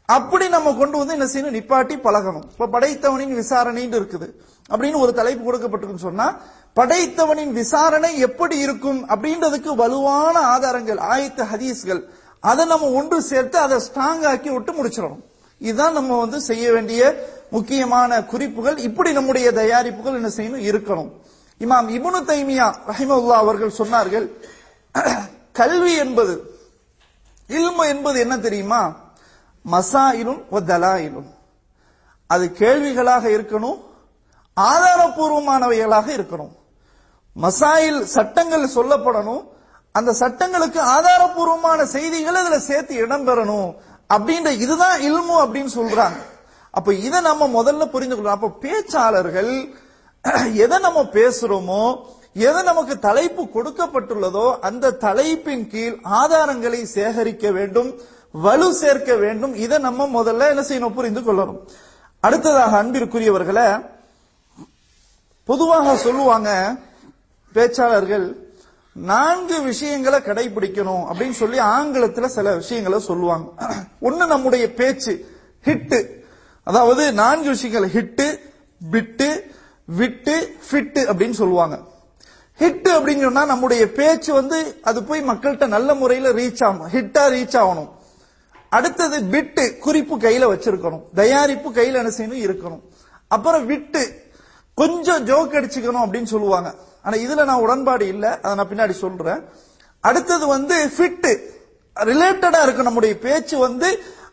அப்படி 0.06 0.50
நம்ம 0.50 0.74
கொண்டு 0.74 0.98
வந்து 0.98 1.14
என்ன 1.14 1.28
செய்யணும்? 1.34 1.54
நிப்பாட்டி 1.54 1.96
பழகணும். 1.98 2.46
இப்ப 2.52 2.68
படைத்தவனின் 2.68 3.36
விசாரணைன்னு 3.38 3.98
இருக்குது. 4.00 4.28
அப்படின்னு 4.70 5.00
ஒரு 5.00 5.14
தலைப்பு 5.14 5.44
கொடுக்கப்பட்டிருக்குன்னு 5.44 6.08
சொன்னா 6.08 6.38
படைத்தவனின் 6.76 7.52
விசாரணை 7.52 8.20
எப்படி 8.20 8.58
இருக்கும்? 8.58 9.10
அப்படின்றதுக்கு 9.10 9.76
வலுவான 9.76 10.40
ஆதாரங்கள் 10.40 10.98
ஆயத்த 10.98 11.46
ஹதீஸ்கள். 11.54 12.02
அதை 12.40 12.66
நம்ம 12.66 12.90
ஒன்று 12.90 13.22
சேர்த்து 13.22 13.58
அதை 13.58 13.78
ஸ்ட்ராங் 13.78 14.26
ஆக்கி 14.26 14.50
விட்டு 14.50 14.74
முடிச்சிடணும். 14.74 15.24
இதுதான் 15.60 15.94
நம்ம 15.94 16.20
வந்து 16.20 16.42
செய்ய 16.42 16.72
வேண்டிய 16.72 17.30
முக்கியமான 17.50 18.24
குறிப்புகள். 18.24 18.78
இப்படி 18.78 19.12
நம்முடைய 19.12 19.52
தயாரிப்புகள் 19.52 20.14
என்ன 20.14 20.28
செய்யணும்? 20.28 20.62
இருக்கணும். 20.62 21.12
இமாம் 21.60 21.90
இபுனு 21.98 22.20
தைமியா 22.28 22.76
ரஹிமவுல்லா 22.88 23.32
அவர்கள் 23.32 23.74
சொன்னார்கள் 23.78 24.32
கல்வி 25.52 25.96
என்பது 25.96 26.58
இல்மு 27.48 27.88
என்பது 27.88 28.20
என்ன 28.20 28.38
தெரியுமா? 28.38 28.96
மசாயிலும் 29.72 30.44
தலாயிலும். 30.52 31.30
அது 32.28 32.46
கேள்விகளாக 32.46 33.30
இருக்கணும் 33.30 33.80
ஆதாரபூர்வமானவைகளாக 34.62 36.08
இருக்கணும். 36.18 36.58
மசாயில் 37.42 38.02
சட்டங்கள் 38.02 38.74
சொல்லப்படணும் 38.76 39.50
அந்த 40.00 40.12
சட்டங்களுக்கு 40.22 40.82
ஆதாரபூர்வமான 40.96 41.86
செய்திகள் 41.96 42.40
அதுல 42.42 42.60
சேர்த்து 42.70 42.94
இடம்பெறணும். 43.06 43.70
அப்படின்ற 44.16 44.52
இதுதான் 44.66 45.00
இல்மு 45.10 45.36
அப்படின்னு 45.44 45.72
சொல்றாங்க. 45.80 46.20
அப்ப 46.78 46.94
இதை 47.08 47.20
நம்ம 47.30 47.48
முதல்ல 47.58 47.86
புரிந்து 47.96 48.16
கொள்ளணும் 48.16 48.38
அப்ப 48.38 48.56
பேச்சாளர்கள் 48.66 49.52
எதை 50.64 50.78
நம்ம 50.86 51.02
பேசுறோமோ 51.18 51.84
எதை 52.48 52.62
நமக்கு 52.70 52.96
தலைப்பு 53.06 53.44
கொடுக்கப்பட்டுள்ளதோ 53.54 54.48
அந்த 54.68 54.96
தலைப்பின் 55.06 55.64
கீழ் 55.72 55.96
ஆதாரங்களை 56.22 56.82
சேகரிக்க 56.96 57.46
வேண்டும் 57.58 57.90
வலு 58.46 58.68
சேர்க்க 58.82 59.12
வேண்டும். 59.24 59.54
இதை 59.66 59.78
நம்ம 59.86 60.08
முதல்ல 60.18 60.50
என்ன 60.52 60.64
செய்யணும்? 60.70 60.98
புரிந்து 60.98 61.22
கொள்ளணும். 61.22 61.60
அடுத்ததாக 62.24 62.78
அன்பிற்குரியவர்களை 62.82 63.68
பொதுவாக 65.50 65.96
சொல்லுவாங்க 66.06 66.50
பேச்சாளர்கள் 67.56 68.28
நான்கு 68.94 69.62
விஷயங்களை 69.62 70.20
கடைபிடிக்கணும் 70.20 71.04
அப்படின்னு 71.14 71.32
சொல்லி 71.32 71.60
ஆங்கிலத்துல 71.60 72.26
சில 72.26 72.56
விஷயங்களை 72.56 73.00
சொல்லுவாங்க. 73.00 73.52
ஒண்ணு 74.02 74.28
நம்முடைய 74.28 74.74
பேச்சு 74.74 75.38
ஹிட்டு 75.66 76.10
அதாவது 76.64 77.14
நான்கு 77.14 77.50
விஷயங்கள் 77.50 77.90
ஹிட்டு 77.90 78.40
பிட்டு 78.92 79.52
விட்டு 79.86 80.56
ஃபிட்டு 80.72 81.00
அப்படின்னு 81.00 81.32
சொல்லுவாங்க. 81.32 81.80
ஹிட் 82.60 82.88
அப்படின்னு 82.88 83.22
சொன்னா 83.22 83.46
நம்முடைய 83.46 83.92
பேச்சு 83.92 84.34
வந்து 84.34 84.80
அது 84.84 85.04
போய் 85.04 85.22
மக்கள்கிட்ட 85.22 85.68
நல்ல 85.68 85.94
முறையில 85.94 86.30
ரீச் 86.30 86.64
ஆகணும் 86.66 86.88
ஹிட்டா 86.92 87.34
ரீச் 87.34 87.58
ஆகணும். 87.58 87.90
அடுத்தது 88.70 89.24
பிட்டு 89.24 89.78
குறிப்பு 89.78 90.18
கையில 90.18 90.56
வச்சிருக்கணும். 90.56 91.02
தயாரிப்பு 91.16 91.72
கையில 91.72 91.94
என்ன 91.94 92.12
செய்யணும்? 92.18 92.50
இருக்கணும். 92.50 92.82
அப்புறம் 93.28 93.66
விட்டு 93.66 94.22
கொஞ்சம் 94.74 95.26
ஜோக் 95.26 95.54
அடிச்சுக்கணும் 95.54 96.10
அப்படின்னு 96.10 96.24
சொல்லுவாங்க. 96.24 96.76
ஆனா 97.02 97.16
இதுல 97.16 97.44
நான் 97.44 97.64
உடன்பாடு 97.66 98.08
இல்ல. 98.08 98.40
அதை 98.42 98.56
நான் 98.56 98.72
பின்னாடி 98.72 98.96
சொல்றேன். 99.04 99.42
அடுத்தது 100.00 100.48
வந்து 100.48 100.76
ஃபிட்டு 100.98 101.32
ரிலேட்டடா 101.96 102.64
இருக்கு 102.64 102.84
நம்முடைய 102.84 103.20
பேச்சு 103.20 103.58
வந்து 103.58 103.88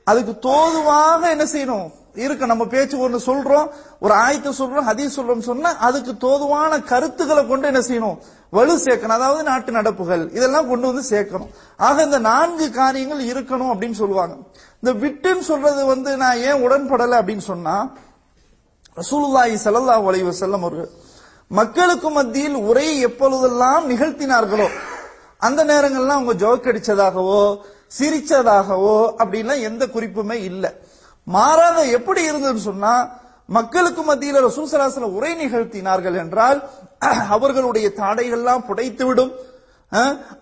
அதுக்கு 0.04 0.32
தோதுவாக 0.48 1.30
என்ன 1.30 1.44
செய்யணும்? 1.44 1.86
இருக்கு 2.14 2.46
நம்ம 2.46 2.64
பேச்சு 2.66 2.98
ஒன்று 2.98 3.18
சொல்றோம் 3.26 3.66
ஒரு 4.00 4.14
ஆயத்தை 4.14 4.50
சொல்றோம் 4.58 4.86
ஹதீஸ் 4.90 5.16
சொல்றோம் 5.16 5.38
சொன்னா 5.38 5.70
அதுக்கு 5.78 6.12
தோதுவான 6.26 6.78
கருத்துக்களை 6.84 7.46
கொண்டு 7.46 7.66
என்ன 7.66 7.80
செய்யணும்? 7.80 8.18
வலு 8.50 8.74
சேர்க்கணும். 8.84 9.16
அதாவது 9.18 9.42
நாட்டு 9.42 9.72
நடப்புகள் 9.72 10.22
இதெல்லாம் 10.32 10.68
கொண்டு 10.68 10.86
வந்து 10.86 11.04
சேர்க்கணும். 11.10 11.50
ஆக 11.76 12.02
இந்த 12.02 12.18
நான்கு 12.18 12.70
காரியங்கள் 12.70 13.22
இருக்கணும் 13.24 13.72
அப்படின்னு 13.72 13.98
சொல்லுவாங்க. 14.02 14.36
இந்த 14.82 15.06
விட்டுன்னு 15.06 15.44
சொல்றது 15.50 15.84
வந்து 15.84 16.16
நான் 16.16 16.38
ஏன் 16.38 16.62
உடன்படலை 16.68 17.16
அப்படின்னு 17.20 17.46
சொன்னா 17.52 17.76
ரசூலுல்லாஹி 18.96 19.56
சல்லல்லாஹு 19.64 20.04
அலைஹி 20.10 20.26
வஸல்லம் 20.30 20.64
அவர்கள் 20.66 20.90
மக்களுக்கு 21.50 22.10
மத்தியில் 22.10 22.56
உரையை 22.56 23.00
எப்பொழுதெல்லாம் 23.00 23.90
நிகழ்த்தினார்களோ 23.90 24.68
அந்த 25.40 25.64
நேரங்கள்லாம் 25.64 26.18
அவங்க 26.18 26.34
ஜோக் 26.34 26.66
அடிச்சதாகவோ 26.66 27.42
சிரிச்சதாகவோ 27.98 28.96
அப்படின்லாம் 29.18 29.60
எந்த 29.60 29.86
குறிப்புமே 29.86 30.32
இல்லை. 30.32 30.70
மாறாக 31.26 31.84
எப்படி 31.86 32.20
இருந்ததுன்னு 32.22 32.68
சொன்னா 32.70 32.94
மக்களுக்கு 33.48 34.02
மத்தியில் 34.02 34.44
ரசூசலாசல 34.44 35.10
உரை 35.10 35.34
நிகழ்த்தினார்கள் 35.34 36.16
என்றால் 36.18 36.58
அவர்களுடைய 37.36 37.92
தாடைகள்லாம் 37.96 38.66
புடைத்துவிடும் 38.68 39.32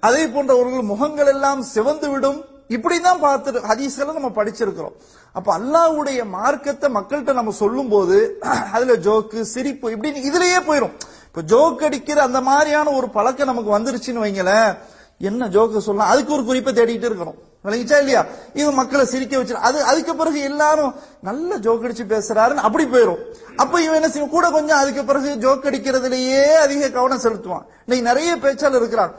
அதே 0.00 0.26
போன்றவர்கள் 0.26 0.82
முகங்கள் 0.82 1.26
எல்லாம் 1.26 1.62
சிவந்து 1.62 2.10
விடும் 2.10 2.38
இப்படிதான் 2.70 3.20
பார்த்து 3.20 3.60
ஹதீஸ்களை 3.70 4.12
நம்ம 4.12 4.30
படிச்சிருக்கிறோம். 4.36 4.94
அப்ப 5.32 5.58
அல்லாஹ்வுடைய 5.58 6.20
மார்க்கத்தை 6.28 6.90
மக்கள்கிட்ட 6.92 7.32
நம்ம 7.32 7.50
சொல்லும் 7.50 7.88
போது 7.88 8.38
அதுல 8.72 8.94
ஜோக்கு 9.06 9.40
சிரிப்பு 9.40 9.90
இப்படின்னு 9.94 10.26
இதுலயே 10.28 10.60
போயிடும் 10.68 10.94
இப்ப 11.28 11.42
ஜோக் 11.52 11.84
அடிக்கிற 11.84 12.22
அந்த 12.22 12.40
மாதிரியான 12.40 12.90
ஒரு 12.90 13.08
பழக்கம் 13.08 13.46
நமக்கு 13.46 13.76
வந்துருச்சுன்னு 13.76 14.24
வைங்களேன் 14.24 14.70
என்ன 15.18 15.46
ஜோக்கு 15.46 15.78
சொல்லலாம்? 15.78 16.10
அதுக்கு 16.12 16.32
ஒரு 16.32 16.44
குறிப்பை 16.44 16.72
தேடிட்டு 16.74 17.08
இருக்கிறோம் 17.08 17.36
விளங்கிச்சா 17.64 17.98
இல்லையா? 17.98 18.22
இது 18.52 18.72
மக்களை 18.72 19.04
சிரிக்க 19.04 19.36
வச்சு 19.36 19.54
அது 19.56 19.84
அதுக்கு 19.90 20.16
பிறகு 20.16 20.40
எல்லாரும் 20.40 20.94
நல்ல 21.20 21.56
ஜோக் 21.56 21.84
அடிச்சு 21.86 22.04
பேசுறாருன்னு 22.14 22.64
அப்படி 22.68 22.84
போயிரும். 22.84 23.20
அப்ப 23.56 23.82
இவன் 23.82 23.94
என்ன 23.94 24.08
செய்யும் 24.08 24.30
கூட 24.30 24.50
கொஞ்சம் 24.50 24.76
அதுக்கு 24.76 25.04
பிறகு 25.04 25.30
ஜோக் 25.44 25.68
அடிக்கிறதுலயே 25.70 26.42
அதிக 26.64 26.90
கவனம் 26.90 27.24
செலுத்துவான். 27.26 27.64
இன்னைக்கு 27.86 28.08
நிறைய 28.10 28.36
பேச்சாளர் 28.36 28.82
இருக்கிறான் 28.82 29.14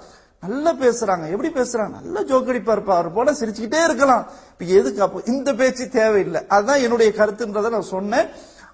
நல்லா 0.47 0.73
பேசுறாங்க. 0.73 1.29
எப்படி 1.29 1.49
பேசுறாங்க? 1.49 2.01
நல்ல 2.01 2.21
ஜோக்கடிப்பா 2.21 2.69
இருப்பா 2.69 2.95
அவர் 2.95 3.13
போல 3.13 3.31
சிரிச்சுக்கிட்டே 3.31 3.83
இருக்கலாம். 3.83 4.27
இப்ப 4.51 4.73
எதுக்கு 4.73 5.01
அப்போ? 5.01 5.21
இந்த 5.25 5.53
பேச்சு 5.53 5.89
தேவையில்லை. 5.89 6.41
அதுதான் 6.47 6.79
என்னுடைய 6.79 7.11
கருத்துன்றதை 7.15 7.69
நான் 7.69 7.81
சொன்னேன். 7.81 8.27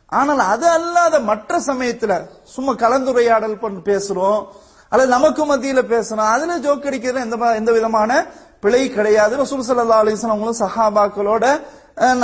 ஆனால் 0.05 0.39
அது 0.39 0.67
அல்லாத 0.67 1.19
மற்ற 1.19 1.59
சமயத்துல 1.59 2.27
சும்மா 2.43 2.71
கலந்துரையாடல் 2.71 3.59
பண்ணி 3.59 3.79
பேசுறோம். 3.79 4.45
அல்லது 4.89 5.09
நமக்கு 5.09 5.45
மத்தியில 5.45 5.81
பேசணும் 5.81 6.29
அதுல 6.29 6.57
ஜோக்கடிக்கிறது 6.57 7.19
எந்த 7.19 7.55
எந்த 7.55 7.71
விதமான 7.71 8.25
பிழை 8.61 8.83
கிடையாது. 8.97 9.33
ரசூல் 9.43 9.67
சல்லா 9.67 10.01
அலிஸ்லாம் 10.03 10.35
அவங்களும் 10.35 10.61
சஹாபாக்களோட 10.65 11.45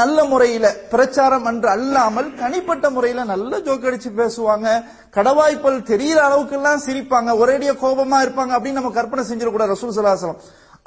நல்ல 0.01 0.24
முறையில 0.24 0.65
பிரச்சாரம் 0.91 1.48
என்று 1.50 1.70
அல்லாமல் 1.70 2.29
தனிப்பட்ட 2.36 2.89
முறையில 2.89 3.24
நல்ல 3.32 3.60
ஜோக் 3.65 3.88
அடிச்சு 3.89 4.10
பேசுவாங்க. 4.20 4.67
கடவாய்ப்பல் 5.15 5.79
தெரியற 5.91 6.20
அளவுக்கு 6.27 6.56
எல்லாம் 6.60 6.84
சிரிப்பாங்க. 6.86 7.32
ஒரேடியா 7.41 7.74
கோபமா 7.84 8.20
இருப்பாங்க 8.25 8.53
அப்படின்னு 8.58 8.79
நம்ம 8.79 8.91
கற்பனை 9.00 9.25
செஞ்சிடக்கூடாது 9.29 9.75
ரசூல் 9.75 9.96
சல்லாஹலம் 9.98 10.41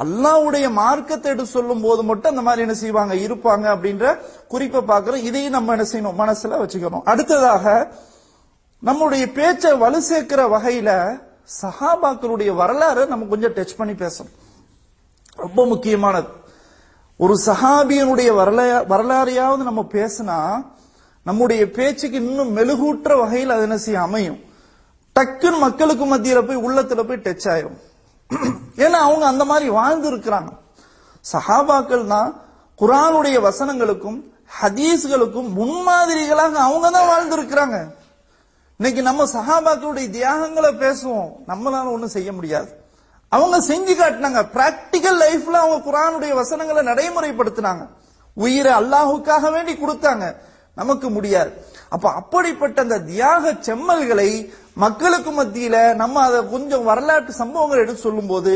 அல்லாவுடைய 0.04 0.66
மார்க்கத்தை 0.70 1.30
எடுத்து 1.32 1.54
சொல்லும் 1.56 1.80
போது 1.80 2.02
மட்டும் 2.02 2.30
அந்த 2.30 2.42
மாதிரி 2.42 2.62
என்ன 2.66 2.74
செய்வாங்க? 2.74 3.14
இருப்பாங்க 3.14 3.66
அப்படின்ற 3.74 4.04
குறிப்பை 4.48 4.80
பார்க்கிறோம். 4.80 5.24
இதையும் 5.28 5.56
நம்ம 5.56 5.74
என்ன 5.76 5.86
செய்யணும்? 5.92 6.18
மனசுல 6.22 6.60
வச்சுக்கணும். 6.62 7.04
அடுத்ததாக 7.04 7.92
நம்முடைய 8.88 9.24
பேச்சை 9.32 9.72
வலு 9.72 10.02
சேர்க்கிற 10.02 10.42
வகையில 10.56 10.90
சஹாபாக்களுடைய 11.62 12.50
வரலாறு 12.54 13.06
நம்ம 13.06 13.26
கொஞ்சம் 13.26 13.52
டச் 13.52 13.78
பண்ணி 13.80 13.94
பேசணும். 14.04 14.34
ரொம்ப 15.40 15.66
முக்கியமானது. 15.66 16.28
ஒரு 17.16 17.34
சஹாபியனுடைய 17.46 18.32
வரலா- 18.32 18.86
வரலாறையாவது 18.86 19.56
நம்ம 19.56 19.86
பேசினா 19.92 20.66
நம்முடைய 21.24 21.70
பேச்சுக்கு 21.70 22.16
இன்னும் 22.16 22.56
மெழுகூற்ற 22.56 23.18
வகையில் 23.18 23.50
அது 23.50 23.62
என்ன 23.62 23.76
செய்ய 23.76 24.00
அமையும். 24.00 24.38
டக்குன்னு 25.20 25.58
மக்களுக்கு 25.58 26.16
மத்தியில 26.16 26.46
போய் 26.46 26.56
உள்ளத்துல 26.56 27.02
போய் 27.02 27.16
டச் 27.16 27.48
ஆயிரும். 27.48 27.78
ஏன்னா 28.76 28.90
அவங்க 28.90 29.26
அந்த 29.26 29.44
மாதிரி 29.44 29.68
வாழ்ந்து 29.68 30.16
இருக்கிறாங்க. 30.16 30.48
சஹாபாக்கள் 31.32 32.06
தான் 32.06 32.40
குரானுடைய 32.80 33.40
வசனங்களுக்கும் 33.40 34.22
ஹதீஸ்களுக்கும் 34.62 35.52
முன்மாதிரிகளாக 35.56 36.52
அவங்க 36.52 36.90
தான் 36.90 37.06
வாழ்ந்து 37.06 37.42
இருக்கிறாங்க. 37.42 37.90
இன்னைக்கு 38.76 39.02
நம்ம 39.02 39.24
சஹாபாக்களுடைய 39.24 40.10
தியாகங்களை 40.10 40.74
பேசுவோம். 40.74 41.32
நம்மளால 41.48 41.92
ஒண்ணும் 41.92 42.08
செய்ய 42.08 42.32
முடியாது. 42.32 42.79
அவங்க 43.34 43.56
செஞ்சு 43.68 43.92
காட்டினாங்க. 43.94 44.40
பிராக்டிக்கல் 44.56 45.18
லைஃப்ல 45.24 45.58
அவங்க 45.62 45.78
குரானுடைய 45.88 46.32
வசனங்களை 46.34 46.82
நடைமுறைப்படுத்தினாங்க. 46.90 47.82
உயிரை 48.34 48.72
அல்லாஹுக்காக 48.72 49.52
வேண்டி 49.52 49.72
கொடுத்தாங்க. 49.72 50.24
நமக்கு 50.74 51.10
முடியாது. 51.10 51.50
அப்ப 51.88 52.10
அப்படிப்பட்ட 52.10 52.82
அந்த 52.82 52.98
தியாக 52.98 53.52
செம்மல்களை 53.66 54.30
மக்களுக்கு 54.74 55.30
மத்தியில 55.30 55.94
நம்ம 55.94 56.20
அதை 56.20 56.40
கொஞ்சம் 56.50 56.84
வரலாற்று 56.84 57.32
சம்பவங்கள் 57.32 57.78
எடுத்து 57.78 58.00
சொல்லும்போது 58.00 58.52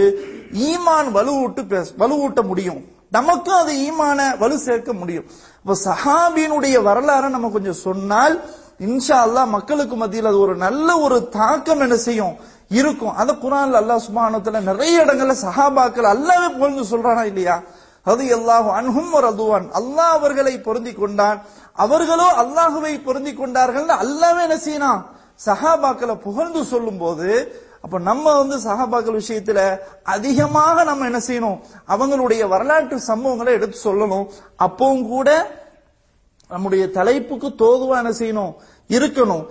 ஈமான் 0.68 1.08
வலுவூட்டு 1.16 1.62
வலுவூட்ட 1.98 2.42
முடியும். 2.42 2.82
நமக்கும் 3.10 3.60
அது 3.62 3.72
ஈமான 3.78 4.36
வலு 4.38 4.58
சேர்க்க 4.58 4.92
முடியும். 4.92 5.26
இப்ப 5.60 5.76
சஹாபியினுடைய 5.84 6.76
வரலாறை 6.90 7.28
நம்ம 7.28 7.48
கொஞ்சம் 7.48 7.82
சொன்னால் 7.86 8.36
இன்ஷா 8.80 9.18
அல்லாஹ் 9.26 9.54
மக்களுக்கு 9.56 9.96
மத்தியில் 9.96 10.30
அது 10.30 10.38
ஒரு 10.38 10.56
நல்ல 10.56 10.98
ஒரு 10.98 11.28
தாக்கம் 11.28 11.80
என்ன 11.80 11.96
செய்யும்? 11.96 12.34
இருக்கும். 12.70 13.14
அந்த 13.16 13.32
குரான்ல 13.44 13.80
அல்லாஹ் 13.82 14.04
சுபானத்துல 14.08 14.60
நிறைய 14.60 15.04
இடங்கள்ல 15.04 15.34
சஹாபாக்கள் 15.46 16.12
அல்லாவே 16.14 16.48
புகழ்ந்து 16.54 16.84
சொல்றானா 16.92 17.24
இல்லையா? 17.24 17.62
அது 18.02 18.24
அல்லாஹ் 18.38 18.68
அன்ஹும் 18.78 19.14
அதுவான் 19.14 19.66
அல்லாஹ் 19.80 20.12
அவர்களை 20.18 20.60
பொருந்தி 20.60 20.92
கொண்டான். 20.92 21.38
அவர்களோ 21.74 22.28
அல்லாஹுவை 22.42 23.04
பொருந்தி 23.04 23.34
கொண்டார்கள் 23.34 23.88
அல்லாவே 24.04 24.40
என்ன 24.42 24.56
செய்யணும் 24.56 25.00
சஹாபாக்களை 25.46 26.14
புகழ்ந்து 26.14 26.64
சொல்லும் 26.64 26.98
போது 26.98 27.28
அப்ப 27.84 27.98
நம்ம 27.98 28.38
வந்து 28.38 28.56
சஹாபாக்கள் 28.58 29.20
விஷயத்துல 29.22 29.78
அதிகமாக 30.02 30.84
நம்ம 30.84 31.04
என்ன 31.04 31.20
செய்யணும்? 31.28 31.58
அவங்களுடைய 31.88 32.48
வரலாற்று 32.48 32.98
சம்பவங்களை 33.06 33.46
எடுத்து 33.46 33.90
சொல்லணும். 33.90 34.26
அப்பவும் 34.58 35.08
கூட 35.08 35.28
நம்முடைய 36.50 36.90
தலைப்புக்கு 36.90 37.48
தோதுவா 37.58 37.96
என்ன 37.98 38.10
செய்யணும்? 38.10 38.52
இருக்கணும். 38.90 39.44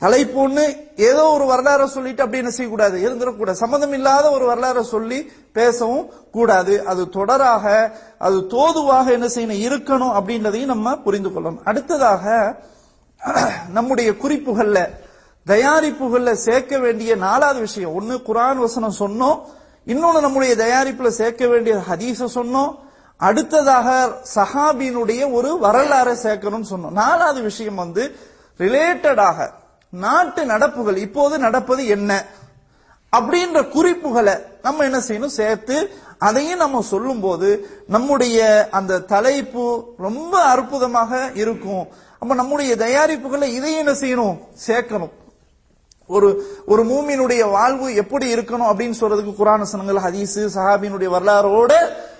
தலைப்புன்னு 0.00 0.64
ஏதோ 0.96 1.24
ஒரு 1.24 1.44
வரலாறை 1.44 1.84
சொல்லிட்டு 1.84 2.22
அப்படி 2.22 2.38
என்ன 2.38 2.50
செய்யக்கூடாது? 2.50 3.10
இருந்துடக்கூடாது 3.10 3.52
சம்மந்தம் 3.52 3.92
இல்லாத 3.92 4.30
ஒரு 4.30 4.54
வரலாறை 4.54 4.80
சொல்லி 4.80 5.32
பேசவும் 5.52 6.10
கூடாது. 6.32 6.86
அது 6.86 7.04
தொடராக 7.04 7.92
அது 8.18 8.46
தோதுவாக 8.46 9.12
என்ன 9.12 9.26
செய்யணும்? 9.26 9.62
இருக்கணும் 9.66 10.14
அப்படின்றதையும் 10.18 10.64
நம்ம 10.64 10.96
புரிந்து 10.96 11.28
கொள்ளணும். 11.28 11.62
அடுத்ததாக 11.64 12.54
நம்முடைய 13.72 14.10
குறிப்புகள்ல 14.10 14.90
தயாரிப்புகள்ல 15.46 16.32
சேர்க்க 16.32 16.78
வேண்டிய 16.78 17.16
நாலாவது 17.16 17.60
விஷயம். 17.60 17.94
ஒன்னு 17.94 18.14
குரான் 18.14 18.56
வசனம் 18.56 18.94
சொன்னோம். 18.98 19.40
இன்னொன்னு 19.86 20.20
நம்முடைய 20.20 20.54
தயாரிப்புல 20.54 21.08
சேர்க்க 21.08 21.46
வேண்டிய 21.46 21.82
ஹதீச 21.90 22.28
சொன்னோம். 22.34 22.74
அடுத்ததாக 23.16 24.16
சஹாபியினுடைய 24.34 25.32
ஒரு 25.32 25.58
வரலாறை 25.62 26.16
சேர்க்கணும்னு 26.22 26.70
சொன்னோம். 26.70 26.90
நாலாவது 26.90 27.42
விஷயம் 27.42 27.74
வந்து 27.74 28.16
ரிலேட்டடாக 28.58 29.50
நாட்டு 29.90 30.44
நடப்புகள் 30.44 30.96
இப்போது 30.96 31.38
நடப்பது 31.38 31.86
என்ன? 31.86 32.26
அப்படின்ற 33.16 33.68
குறிப்புகளை 33.68 34.34
நம்ம 34.62 34.84
என்ன 34.84 34.98
செய்யணும்? 34.98 35.26
சேர்த்து 35.26 35.90
அதையும் 36.18 36.58
நம்ம 36.58 36.80
சொல்லும்போது 36.80 37.68
நம்முடைய 37.86 38.68
அந்த 38.70 39.00
தலைப்பு 39.00 39.94
ரொம்ப 39.98 40.40
அற்புதமாக 40.40 41.30
இருக்கும். 41.34 41.88
அப்ப 42.18 42.34
நம்முடைய 42.34 42.76
தயாரிப்புகளை 42.76 43.54
இதையும் 43.54 43.86
என்ன 43.86 43.92
செய்யணும்? 43.92 44.38
சேர்க்கணும். 44.66 45.10
ஒரு 46.06 46.60
ஒரு 46.66 46.84
மூமினுடைய 46.84 47.50
வாழ்வு 47.50 47.94
எப்படி 47.94 48.34
இருக்கணும் 48.34 48.70
அப்படின்னு 48.72 48.94
சொல்றதுக்கு 49.00 49.34
குரான் 49.38 49.58
வசனங்கள் 49.58 49.96
ஹதீஸ் 49.96 50.48
சஹாபியினுடைய 50.54 51.10
வரலாறோட 51.10 51.72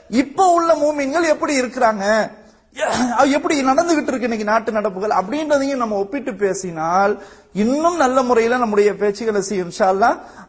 இப்ப 0.09 0.47
உள்ள 0.47 0.75
மூமின்கள் 0.75 1.29
எப்படி 1.29 1.61
இருக்கிறாங்க? 1.61 2.31
எப்படி 3.37 3.55
நடந்துகிட்டு 3.63 4.11
இருக்கு 4.11 4.29
இன்னைக்கு 4.29 4.45
நாட்டு 4.45 4.73
நடப்புகள்? 4.73 5.11
அப்படின்றதையும் 5.11 5.81
நம்ம 5.83 5.97
ஒப்பிட்டு 5.97 6.35
பேசினால் 6.35 7.13
இன்னும் 7.53 7.97
நல்ல 7.97 8.23
முறையில 8.23 8.57
நம்முடைய 8.57 8.91
பேச்சுகளை 8.93 9.39
செய்யும் 9.39 9.73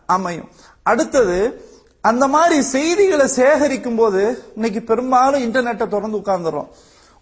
அமையும். 0.06 0.50
அடுத்தது 0.84 1.38
அந்த 2.04 2.28
மாதிரி 2.28 2.62
செய்திகளை 2.62 3.28
சேகரிக்கும் 3.28 3.96
போது 3.96 4.22
இன்னைக்கு 4.56 4.82
பெரும்பாலும் 4.82 5.42
இன்டர்நெட்டை 5.42 5.88
திறந்து 5.88 6.18
உட்கார்ந்துறோம். 6.18 6.70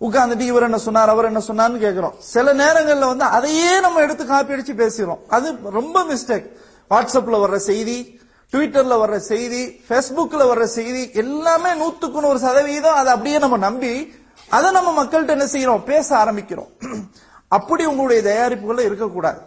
உட்கார்ந்துட்டு 0.02 0.46
இவர் 0.52 0.64
என்ன 0.64 0.78
சொன்னார் 0.78 1.10
அவர் 1.10 1.26
என்ன 1.26 1.42
சொன்னார்னு 1.48 1.78
கேட்கிறோம் 1.78 2.16
சில 2.20 2.54
நேரங்கள்ல 2.54 3.08
வந்து 3.14 3.26
அதையே 3.38 3.80
நம்ம 3.80 4.02
எடுத்து 4.02 4.26
காப்பி 4.26 4.54
அடிச்சு 4.54 4.76
பேசிடுறோம் 4.84 5.22
அது 5.28 5.48
ரொம்ப 5.80 6.04
மிஸ்டேக் 6.04 6.48
வாட்ஸ்அப்ல 6.92 7.40
வர்ற 7.46 7.56
செய்தி 7.56 7.98
ட்விட்டர்ல 8.54 8.96
வர்ற 9.02 9.18
செய்தி 9.32 9.64
பேஸ்புக்ல 9.90 10.44
வர்ற 10.52 10.64
செய்தி 10.78 11.04
எல்லாமே 11.24 11.72
நூத்துக்கு 11.82 12.24
நூறு 12.26 12.40
சதவீதம் 12.40 13.00
அதை 13.02 13.10
அப்படியே 13.14 13.40
நம்ம 13.40 13.58
நம்பி 13.58 13.92
அதை 14.50 14.72
நம்ம 14.72 15.04
மக்கள்கிட்ட 15.04 15.28
என்ன 15.28 15.46
செய்யறோம்? 15.46 15.84
பேச 15.84 16.16
ஆரம்பிக்கிறோம். 16.16 16.70
அப்படி 17.48 17.86
உங்களுடைய 17.86 18.22
தயாரிப்புகள் 18.22 18.80
இருக்கக்கூடாது. 18.80 19.40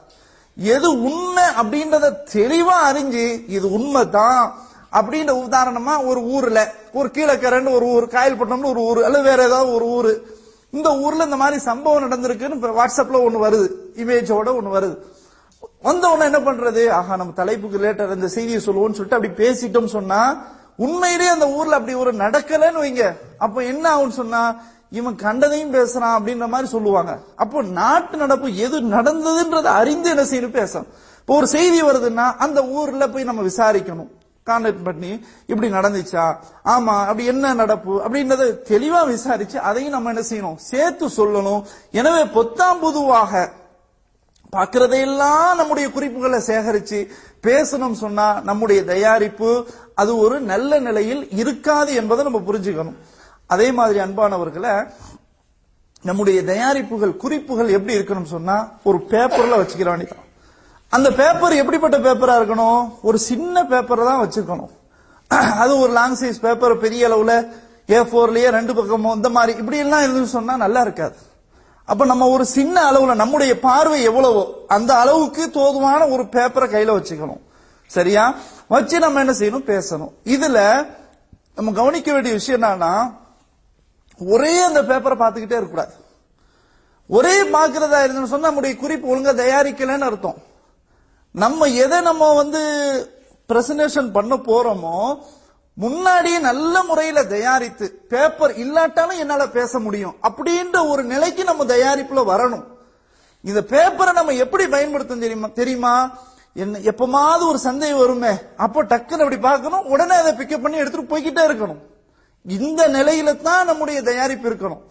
எது 0.57 1.03
உண்மை 1.03 1.43
அப்படின்றத 1.43 2.17
தெளிவா 2.35 2.77
அறிஞ்சு 2.91 3.45
இது 3.49 3.73
உண்மை 3.73 4.11
தான் 4.11 4.55
அப்படின்ற 4.93 5.33
உதாரணமா 5.47 6.07
ஒரு 6.07 6.21
ஊர்ல 6.23 6.73
ஒரு 6.93 7.11
கீழக்கரன்னு 7.13 7.73
ஒரு 7.73 7.87
ஊர் 7.87 8.07
காயல்பட்டினம்னு 8.07 8.65
ஒரு 8.65 8.81
ஊர் 8.81 9.05
அல்லது 9.05 9.23
வேற 9.23 9.45
ஏதாவது 9.45 9.73
ஒரு 9.73 9.85
ஊர். 9.85 10.23
இந்த 10.71 10.99
ஊர்ல 10.99 11.25
இந்த 11.25 11.37
மாதிரி 11.37 11.59
சம்பவம் 11.63 12.11
நடந்திருக்குன்னு 12.11 12.77
வாட்ஸ்அப்ல 12.81 13.21
ஒண்ணு 13.27 13.45
வருது. 13.47 13.69
இமேஜோட 13.97 14.49
ஒண்ணு 14.59 14.75
வருது. 14.77 14.97
வந்த 15.83 16.09
உடனே 16.09 16.25
என்ன 16.25 16.53
பண்றது? 16.53 16.91
ஆஹா 16.91 17.17
நம்ம 17.17 17.33
தலைப்புக்கு 17.33 17.79
ரிலேட்டட் 17.79 18.15
இந்த 18.15 18.29
செய்தியை 18.29 18.61
சொல்லுவோம்னு 18.61 18.99
சொல்லிட்டு 18.99 19.17
அப்படி 19.17 19.33
பேசிட்டோம் 19.33 19.85
சொன்னா 19.85 20.43
உண்மையிலேயே 20.77 21.31
அந்த 21.31 21.51
ஊர்ல 21.51 21.75
அப்படி 21.75 21.95
ஒரு 21.95 22.13
நடக்கலன்னு 22.13 22.83
வைங்க. 22.85 23.17
அப்ப 23.39 23.63
என்ன 23.63 23.97
ஆகும்னு 23.97 24.09
சொன்னா 24.09 24.63
இவன் 24.99 25.17
கண்டதையும் 25.25 25.75
பேசுறான் 25.77 26.17
அப்படின்ற 26.17 26.47
மாதிரி 26.55 26.69
சொல்லுவாங்க. 26.75 27.13
அப்போ 27.43 27.59
நாட்டு 27.79 28.17
நடப்பு 28.23 28.49
எது 28.65 28.79
நடந்ததுன்றத 28.97 29.69
அறிந்து 29.81 30.11
என்ன 30.15 30.25
செய்யணும் 30.33 30.59
பேசணும். 30.59 30.91
இப்போ 31.21 31.35
ஒரு 31.41 31.49
செய்தி 31.55 31.79
வருதுன்னா 31.89 32.27
அந்த 32.45 32.59
ஊர்ல 32.79 33.07
போய் 33.15 33.29
நம்ம 33.31 33.43
விசாரிக்கணும். 33.51 34.11
கான்டாக்ட் 34.49 34.87
பண்ணி 34.87 35.11
இப்படி 35.47 35.69
நடந்துச்சா? 35.79 36.25
ஆமா 36.75 36.95
அப்படி 37.09 37.25
என்ன 37.33 37.55
நடப்பு? 37.63 37.93
அப்படின்றத 38.05 38.47
தெளிவா 38.71 39.01
விசாரிச்சு 39.15 39.59
அதையும் 39.71 39.95
நம்ம 39.97 40.13
என்ன 40.13 40.25
செய்யணும்? 40.31 40.61
சேர்த்து 40.71 41.09
சொல்லணும். 41.19 41.63
எனவே 42.01 42.23
பொத்தாம் 42.39 42.83
பொதுவாக 42.87 43.43
பார்க்கறதையெல்லாம் 44.57 45.53
நம்முடைய 45.61 45.87
குறிப்புகளை 45.91 46.39
சேகரிச்சு 46.49 46.99
பேசணும் 47.47 47.97
சொன்னா 48.03 48.27
நம்முடைய 48.49 48.81
தயாரிப்பு 48.91 49.51
அது 50.01 50.13
ஒரு 50.25 50.37
நல்ல 50.53 50.81
நிலையில் 50.89 51.23
இருக்காது 51.43 51.91
என்பதை 52.01 52.25
நம்ம 52.29 52.41
புரிஞ்சுக்கணும். 52.49 52.99
அதே 53.55 53.69
மாதிரி 53.73 53.99
அன்பானவர்களை 53.99 54.75
நம்முடைய 56.03 56.39
தயாரிப்புகள் 56.43 57.17
குறிப்புகள் 57.17 57.75
எப்படி 57.77 57.99
இருக்கணும் 57.99 58.33
சொன்னா 58.35 58.57
ஒரு 58.83 58.99
பேப்பர்ல 59.11 59.59
வச்சுக்கிற 59.61 59.91
வேண்டியதான் 59.93 60.29
அந்த 60.93 61.09
பேப்பர் 61.11 61.53
எப்படிப்பட்ட 61.53 61.99
பேப்பரா 61.99 62.35
இருக்கணும்? 62.41 62.81
ஒரு 63.03 63.19
சின்ன 63.19 63.63
பேப்பரை 63.63 64.05
தான் 64.05 64.23
வச்சிருக்கணும் 64.23 64.73
அது 65.63 65.79
ஒரு 65.79 65.93
லாங் 65.93 66.17
சைஸ் 66.17 66.41
பேப்பர் 66.41 66.75
பெரிய 66.79 67.09
அளவுல 67.09 67.35
ஏ 67.91 67.99
போர்லயே 68.13 68.49
ரெண்டு 68.57 68.75
பக்கமும் 68.75 69.17
இந்த 69.17 69.29
மாதிரி 69.29 69.59
இப்படி 69.59 69.79
எல்லாம் 69.79 70.03
இருந்து 70.03 70.27
சொன்னா 70.27 70.57
நல்லா 70.57 70.81
இருக்காது. 70.81 71.17
அப்ப 71.89 72.05
நம்ம 72.05 72.29
ஒரு 72.29 72.45
சின்ன 72.47 72.77
அளவுல 72.91 73.15
நம்முடைய 73.15 73.53
பார்வை 73.61 74.03
எவ்வளவோ 74.03 74.43
அந்த 74.69 74.91
அளவுக்கு 74.95 75.45
தோதுவான 75.55 76.11
ஒரு 76.11 76.23
பேப்பரை 76.23 76.69
கையில 76.75 76.95
வச்சுக்கணும். 76.99 77.43
சரியா? 77.91 78.35
வச்சு 78.69 78.99
நம்ம 78.99 79.21
என்ன 79.21 79.35
செய்யணும்? 79.39 79.67
பேசணும். 79.73 80.13
இதுல 80.25 80.59
நம்ம 81.55 81.73
கவனிக்க 81.73 82.13
வேண்டிய 82.13 82.35
விஷயம் 82.35 82.63
என்னன்னா 82.63 82.93
ஒரே 84.19 84.63
அந்த 84.63 84.83
பேப்பரை 84.83 85.15
பார்த்துக்கிட்டே 85.23 85.61
இருக்கக்கூடாது. 85.61 85.93
ஒரே 87.07 87.43
பார்க்கறதா 87.43 88.05
இருந்துன்னு 88.05 88.33
சொன்னா 88.33 88.47
நம்முடைய 88.47 88.77
குறிப்பு 88.77 89.17
ஒழுங்கா 89.17 89.21
தயாரிக்கலன்னு 89.21 90.01
அர்த்தம். 90.01 90.37
நம்ம 91.33 91.67
எதை 91.67 92.01
நம்ம 92.01 92.33
வந்து 92.33 92.63
பிரசன்டேஷன் 93.49 94.13
பண்ண 94.13 94.37
போறோமோ 94.37 95.19
முன்னாடியே 95.75 96.39
நல்ல 96.39 96.83
முறையில 96.83 97.25
தயாரித்து 97.25 98.05
பேப்பர் 98.09 98.59
இல்லாட்டாலும் 98.59 99.19
என்னால 99.19 99.49
பேச 99.49 99.79
முடியும். 99.79 100.17
அப்படின்ற 100.23 100.89
ஒரு 100.89 101.05
நிலைக்கு 101.05 101.45
நம்ம 101.45 101.65
தயாரிப்புல 101.65 102.25
வரணும். 102.33 102.65
இந்த 103.41 103.61
பேப்பரை 103.61 104.13
நம்ம 104.13 104.33
எப்படி 104.33 104.67
பயன்படுத்தும் 104.67 105.19
தெரியுமா? 105.19 105.47
தெரியுமா? 105.47 106.19
என்ன 106.55 106.79
எப்பமாவது 106.79 107.49
ஒரு 107.49 107.59
சந்தேகம் 107.59 107.99
வருமே 107.99 108.33
அப்போ 108.57 108.85
டக்குன்னு 108.85 109.25
அப்படி 109.25 109.39
பார்க்கணும் 109.39 109.87
உடனே 109.87 110.15
அதை 110.15 110.33
பிக்கப் 110.33 110.63
பண்ணி 110.63 110.77
எடுத்துட்டு 110.77 111.19
போய்கிட்டே 111.19 111.51
இருக்கணும். 111.51 111.92
இந்த 112.45 112.89
நிலையில 112.89 113.41
தான் 113.43 113.67
நம்முடைய 113.67 114.03
தயாரிப்பு 114.03 114.47
இருக்கணும். 114.51 114.83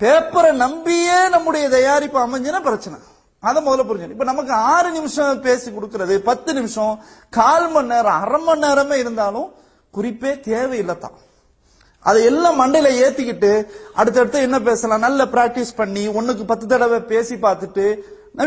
பேப்பரை 0.00 0.50
நம்பியே 0.64 1.28
நம்முடைய 1.28 1.68
தயாரிப்பு 1.68 2.18
அமைஞ்சுன்னா 2.26 2.60
பிரச்சனை. 2.62 2.98
அதை 3.42 3.58
முதல்ல 3.62 3.84
புரிஞ்சு 3.88 4.14
இப்ப 4.16 4.24
நமக்கு 4.24 4.52
ஆறு 4.52 4.88
நிமிஷம் 4.90 5.40
பேசி 5.40 5.68
கொடுக்கறது 5.70 6.14
பத்து 6.22 6.50
நிமிஷம் 6.54 6.94
கால் 7.32 7.68
மணி 7.70 7.88
நேரம் 7.88 8.20
அரை 8.22 8.38
மணி 8.40 8.64
நேரமே 8.66 8.96
இருந்தாலும் 8.98 9.48
குறிப்பே 9.94 10.40
தேவையில்லை 10.40 10.96
தான் 10.98 11.16
அதை 12.04 12.24
எல்லாம் 12.24 12.58
மண்டையில 12.60 12.88
ஏத்திக்கிட்டு 13.04 13.52
அடுத்தடுத்து 13.94 14.38
என்ன 14.40 14.58
பேசலாம்? 14.60 15.00
நல்ல 15.00 15.24
பிராக்டிஸ் 15.24 15.72
பண்ணி 15.76 16.08
ஒன்னுக்கு 16.08 16.44
பத்து 16.44 16.66
தடவை 16.66 16.98
பேசி 17.00 17.34
பார்த்துட்டு 17.34 17.86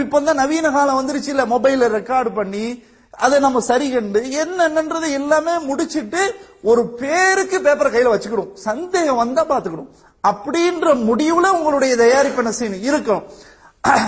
இப்ப 0.02 0.22
தான் 0.22 0.36
நவீன 0.36 0.72
காலம் 0.72 1.00
வந்துருச்சு 1.00 1.32
இல்ல 1.36 1.46
மொபைல 1.46 1.90
ரெக்கார்டு 1.98 2.30
பண்ணி 2.34 2.66
அதை 3.12 3.40
நம்ம 3.40 3.60
சரி 3.60 3.92
கண்டு 3.92 4.20
என்னன்றது 4.44 5.12
எல்லாமே 5.12 5.58
முடிச்சிட்டு 5.60 6.22
ஒரு 6.62 6.90
பேருக்கு 6.94 7.60
பேப்பரை 7.60 7.90
கையில 7.92 8.14
வச்சுக்கிடும் 8.14 8.54
சந்தேகம் 8.54 9.16
வந்தா 9.16 9.46
பாத்துக்கணும் 9.46 9.90
அப்படின்ற 10.24 10.94
முடிவுல 11.06 11.48
உங்களுடைய 11.48 11.96
தயாரிப்பு 11.96 12.42
என்ன 12.44 12.54
செய்யணும்? 12.60 12.86
இருக்கணும் 12.90 13.28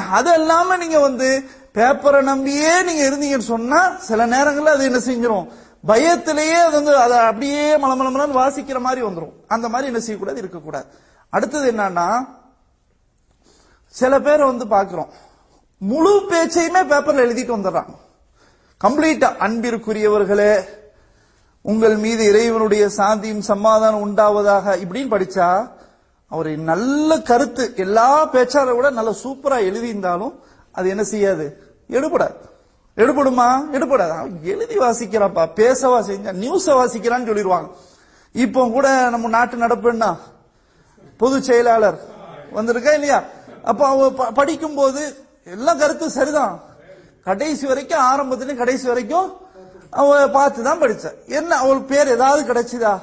அது 0.09 0.33
இல்லாம 0.33 0.77
நீங்க 0.77 0.99
வந்து 0.99 1.27
பேப்பரை 1.73 2.21
நம்பியே 2.21 2.81
நீங்க 2.81 3.03
இருந்தீங்கன்னு 3.09 3.51
சொன்னா 3.53 3.95
சில 3.99 4.25
நேரங்கள்ல 4.25 4.73
அது 4.75 4.83
என்ன 4.83 4.97
செஞ்சிடும் 4.97 5.47
பயத்திலேயே 5.87 6.57
அது 6.65 6.71
வந்து 6.71 6.97
அதை 6.97 7.17
அப்படியே 7.17 7.77
மலமலமலன்னு 7.77 8.39
வாசிக்கிற 8.41 8.79
மாதிரி 8.79 9.01
வந்துடும் 9.05 9.33
அந்த 9.47 9.69
மாதிரி 9.69 9.87
என்ன 9.87 9.99
செய்யக்கூடாது? 9.99 10.39
இருக்கக்கூடாது. 10.39 10.85
அடுத்தது 11.29 11.71
என்னன்னா 11.71 12.07
சில 13.95 14.19
பேரை 14.19 14.47
வந்து 14.47 14.65
பாக்குறோம் 14.65 15.09
முழு 15.81 16.21
பேச்சையுமே 16.29 16.81
பேப்பர்ல 16.91 17.23
எழுதிட்டு 17.25 17.55
வந்துடுறாங்க. 17.57 17.93
கம்ப்ளீட் 18.83 19.23
அன்பிற்குரியவர்களே 19.39 20.63
உங்கள் 21.61 21.95
மீது 21.95 22.25
இறைவனுடைய 22.25 22.85
சாந்தியும் 22.85 23.39
சமாதானம் 23.39 24.05
உண்டாவதாக 24.05 24.77
இப்படின்னு 24.77 25.11
படிச்சா 25.11 25.69
அவர் 26.27 26.57
நல்ல 26.57 27.19
கருத்து 27.19 27.73
எல்லா 27.75 28.27
பேச்சாளரை 28.27 28.75
விட 28.75 28.89
நல்ல 28.89 29.15
சூப்பரா 29.23 29.59
எழுதியிருந்தாலும் 29.63 30.39
அது 30.71 30.89
என்ன 30.89 31.03
செய்யாது? 31.03 31.75
எடுபடாது. 31.89 32.35
எடுபடுமா? 32.97 33.61
எடுபடாது. 33.71 34.09
அவன் 34.09 34.39
எழுதி 34.43 34.77
வாசிக்கிறாப்பா 34.77 35.49
பேசவா 35.55 36.01
செஞ்சா 36.01 36.33
நியூஸ 36.33 36.65
வாசிக்கிறான்னு 36.65 37.27
சொல்லிடுவாங்க. 37.27 37.69
இப்போ 38.31 38.67
கூட 38.67 39.09
நம்ம 39.09 39.27
நாட்டு 39.27 39.57
நடப்புன்னா 39.57 40.17
பொது 41.17 41.43
செயலாளர் 41.43 41.99
வந்திருக்கா 42.55 42.93
இல்லையா? 42.93 43.23
அப்ப 43.63 43.87
அவ 43.87 44.11
ப- 44.11 44.31
படிக்கும்போது 44.31 45.15
எல்லாம் 45.45 45.77
கருத்து 45.77 46.09
சரிதான். 46.09 46.71
கடைசி 47.23 47.67
வரைக்கும் 47.67 48.01
ஆரம்பத்துல 48.01 48.55
கடைசி 48.55 48.87
வரைக்கும் 48.87 49.37
அவ 49.89 50.29
பார்த்து 50.29 50.63
தான் 50.63 50.81
படிச்ச. 50.81 51.11
என்ன 51.27 51.55
அவள் 51.55 51.79
பேர் 51.79 52.07
ஏதாவது 52.07 52.53
கிடைச்சதா? 52.53 52.99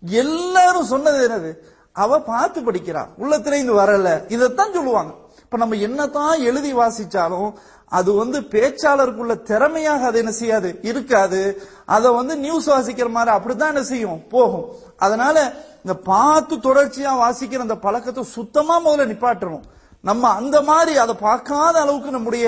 எல்லாரும் 0.00 0.84
சொன்னது 0.84 1.28
என்னது? 1.28 1.72
அவ 1.92 2.20
பார்த்து 2.20 2.60
படிக்கிறா. 2.60 3.06
உள்ளத்துல 3.18 3.46
இருந்து 3.46 3.74
வரல. 3.74 4.32
இதைத்தான் 4.32 4.72
சொல்லுவாங்க. 4.72 5.14
இப்ப 5.38 5.56
நம்ம 5.56 5.74
என்னதான் 5.74 6.40
எழுதி 6.40 6.74
வாசிச்சாலும் 6.74 7.52
அது 7.88 8.12
வந்து 8.12 8.40
பேச்சாளருக்குள்ள 8.40 9.42
திறமையாக 9.42 10.06
அது 10.06 10.18
என்ன 10.18 10.30
செய்யாது? 10.30 10.78
இருக்காது. 10.82 11.62
அதை 11.86 12.10
வந்து 12.10 12.36
நியூஸ் 12.36 12.70
வாசிக்கிற 12.70 13.10
மாதிரி 13.10 13.34
அப்படித்தான் 13.34 13.68
என்ன 13.68 13.82
செய்யும்? 13.82 14.28
போகும். 14.28 14.68
அதனால 14.96 15.52
இந்த 15.76 15.94
பார்த்து 15.94 16.56
தொடர்ச்சியா 16.56 17.12
வாசிக்கிற 17.12 17.58
அந்த 17.58 17.76
பழக்கத்தை 17.76 18.22
சுத்தமா 18.22 18.86
முதல்ல 18.86 19.12
நிப்பாட்டணும். 19.12 19.60
நம்ம 20.04 20.30
அந்த 20.38 20.56
மாதிரி 20.62 20.94
அதை 21.04 21.14
பார்க்காத 21.26 21.74
அளவுக்கு 21.80 22.10
நம்முடைய 22.16 22.46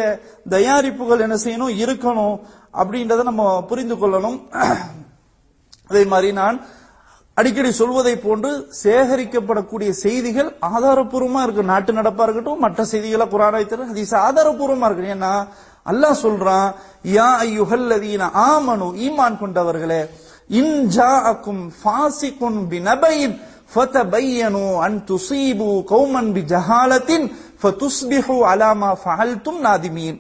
தயாரிப்புகள் 0.54 1.24
என்ன 1.26 1.36
செய்யணும் 1.44 1.76
இருக்கணும் 1.82 2.36
அப்படின்றத 2.80 3.22
நம்ம 3.30 3.44
புரிந்து 3.70 3.96
கொள்ளணும். 3.96 4.38
அதே 5.90 6.02
மாதிரி 6.12 6.30
நான் 6.40 6.56
அடிக்கடி 7.36 7.70
சொல்வதை 7.78 8.12
போன்று 8.18 8.50
சேகரிக்கப்படக்கூடிய 8.82 9.90
செய்திகள் 10.04 10.50
ஆதாரப்பூர்வமா 10.70 11.40
இருக்கு. 11.42 11.62
நாட்டு 11.72 11.92
நடப்பா 11.92 12.24
இருக்கட்டும் 12.26 12.62
மற்ற 12.64 12.84
செய்திகளை 12.92 13.26
குரானாய்த்தர் 13.34 13.88
ஹதீஸ் 13.90 14.14
ஆதாரப்பூர்வமா 14.26 14.86
இருக்கு. 14.88 15.10
ஏன்னா 15.16 15.32
அல்லாஹ் 15.86 16.22
சொல்றான் 16.22 16.68
யா 17.16 17.28
ஐயுஹல்லதீன 17.48 18.30
ஆமனு 18.46 18.86
ஈமான் 19.06 19.40
கொண்டவர்களே 19.42 20.00
இன் 20.60 20.74
ஜாஅக்கும் 20.96 21.62
ஃபாசிகுன் 21.80 22.58
பினபைன் 22.72 23.34
ஃபதபையனு 23.72 24.64
அன் 24.86 24.98
துஸீபு 25.08 25.68
கௌமன் 25.92 26.30
பிஜஹாலத்தின் 26.36 27.26
ஃபதுஸ்பிஹு 27.62 28.32
அலாமா 28.46 28.74
மா 28.74 28.98
ஃபஅல்தும் 29.04 29.60
நாதிமீன் 29.60 30.18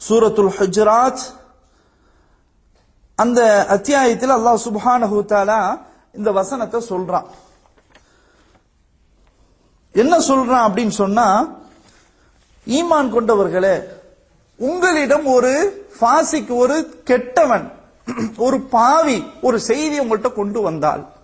சூரத்துல் 0.00 0.52
ஹுஜராத் 0.58 1.22
அந்த 3.18 3.66
அத்தியாயத்தில் 3.68 4.30
அல்லாஹ் 4.30 4.64
சுப்ஹானஹு 4.64 5.24
தாலா 5.26 5.80
இந்த 6.12 6.32
வசனத்தை 6.32 6.80
சொல்றான். 6.80 7.26
என்ன 9.94 10.18
சொல்றான் 10.18 10.66
அப்படின்னு 10.68 10.88
சொன்னா 10.88 11.56
ஈமான் 12.66 13.12
கொண்டவர்களே 13.12 13.76
உங்களிடம் 14.60 15.24
ஒரு 15.24 15.52
ஃபாசிக் 15.98 16.50
ஒரு 16.50 17.02
கெட்டவன் 17.04 17.70
ஒரு 18.36 18.60
பாவி 18.60 19.24
ஒரு 19.40 19.60
செய்தி 19.60 19.98
உங்கள்கிட்ட 19.98 20.32
கொண்டு 20.32 20.60
வந்தால் 20.60 21.17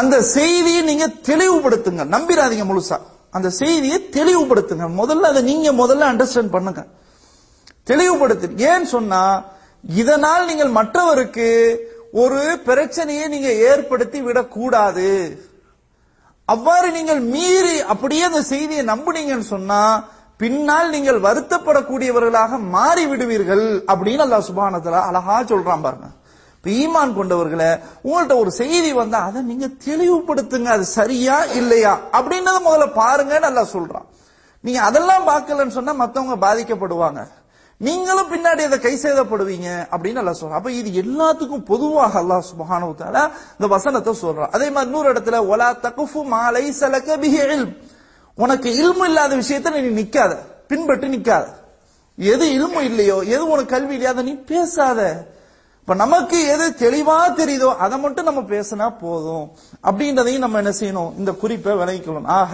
அந்த 0.00 0.16
செய்தியை 0.36 0.82
நீங்க 0.90 1.06
தெளிவுபடுத்துங்க. 1.30 2.04
நம்பிராதீங்க 2.14 2.64
முழுசா. 2.70 2.96
அந்த 3.36 3.48
செய்தியை 3.50 3.98
தெளிவுபடுத்துங்க. 4.16 4.86
முதல்ல 5.00 5.30
அதை 5.32 5.42
நீங்க 5.42 5.72
முதல்ல 5.72 6.08
அண்டர்ஸ்டாண்ட் 6.12 6.54
பண்ணுங்க. 6.56 6.82
தெளிவுபடுத்து. 7.90 8.46
ஏன் 8.70 8.86
சொன்னா 8.94 9.22
இதனால் 10.00 10.46
நீங்கள் 10.50 10.72
மற்றவருக்கு 10.78 11.48
ஒரு 12.22 12.40
பிரச்சனையை 12.68 13.28
நீங்க 13.28 13.50
ஏற்படுத்தி 13.70 14.20
விடக்கூடாது. 14.20 15.08
அவ்வாறு 16.54 16.88
நீங்கள் 16.90 17.20
மீறி 17.34 17.76
அப்படியே 17.92 18.22
அந்த 18.22 18.42
செய்தியை 18.42 18.84
நம்புனீங்கன்னு 18.84 19.48
சொன்னா 19.54 19.80
பின்னால் 20.42 20.90
நீங்கள் 20.90 21.18
வருத்தப்படக்கூடியவர்களாக 21.26 22.58
மாறி 22.76 23.06
விடுவீர்கள் 23.06 23.66
அப்படின்னு 23.92 24.24
அல்லாஹ் 24.26 24.48
சுபானத்துல 24.50 25.00
அழகா 25.08 25.36
சொல்றான் 25.42 25.84
பாருங்க. 25.86 26.08
இப்ப 26.64 26.76
ஈமான் 26.82 27.10
கொண்டவர்களை 27.16 27.70
உங்கள்ட்ட 28.06 28.34
ஒரு 28.42 28.50
செய்தி 28.58 28.90
வந்தா 28.98 29.18
அதை 29.28 29.40
நீங்க 29.48 29.66
தெளிவுபடுத்துங்க 29.86 30.68
அது 30.74 30.84
சரியா 30.98 31.34
இல்லையா? 31.58 31.90
அப்படின்றத 32.18 32.58
முதல்ல 32.66 32.86
பாருங்கன்னு 33.00 33.46
நல்லா 33.46 33.64
சொல்றான். 33.72 34.06
நீங்க 34.64 34.80
அதெல்லாம் 34.88 35.26
பார்க்கலன்னு 35.30 35.74
சொன்னா 35.76 35.92
மத்தவங்க 35.92 36.36
பாதிக்கப்படுவாங்க. 36.44 37.22
நீங்களும் 37.80 38.30
பின்னாடி 38.30 38.62
அதை 38.68 38.78
கை 38.86 38.94
சேதப்படுவீங்க 39.02 39.68
அப்படின்னு 39.92 40.20
நல்லா 40.20 40.34
சொல்றான். 40.38 40.60
அப்ப 40.60 40.72
இது 40.78 40.90
எல்லாத்துக்கும் 41.02 41.66
பொதுவாக 41.72 42.16
அல்லாஹ் 42.22 42.46
சுப்ஹானஹு 42.52 42.94
இந்த 43.56 43.68
வசனத்தை 43.74 44.14
சொல்றான். 44.22 44.50
அதே 44.56 44.70
மாதிரி 44.70 44.88
இன்னொரு 44.90 45.12
இடத்துல 45.14 45.42
ஒலா 45.52 45.68
தகுஃபு 45.84 46.22
மாலை 46.32 46.64
சலக்க 46.80 47.18
பிஹில் 47.26 47.66
உனக்கு 48.38 48.68
இல்மு 48.82 49.04
இல்லாத 49.10 49.32
விஷயத்தை 49.42 49.74
நீ 49.76 49.92
நிக்காத 50.00 50.32
பின்பற்றி 50.72 51.08
நிக்காத. 51.16 51.46
எது 52.18 52.44
இல்மு 52.58 52.80
இல்லையோ 52.90 53.20
எது 53.34 53.44
உனக்கு 53.52 53.74
கல்வி 53.76 53.94
இல்லையோ 53.96 54.14
அதை 54.16 54.24
நீ 54.24 54.36
பேசாத. 54.50 55.00
இப்ப 55.84 55.94
நமக்கு 55.94 56.38
எது 56.52 56.66
தெளிவா 56.82 57.16
தெரியுதோ 57.38 57.70
அதை 57.84 57.96
மட்டும் 57.98 58.24
நம்ம 58.24 58.40
பேசினா 58.52 58.86
போதும். 59.00 59.50
அப்படின்றதையும் 59.88 60.44
நம்ம 60.44 60.60
என்ன 60.62 60.72
செய்யணும்? 60.78 61.10
இந்த 61.20 61.32
குறிப்பை 61.32 61.72
விளங்கிக்கணும் 61.80 62.28
ஆக 62.36 62.52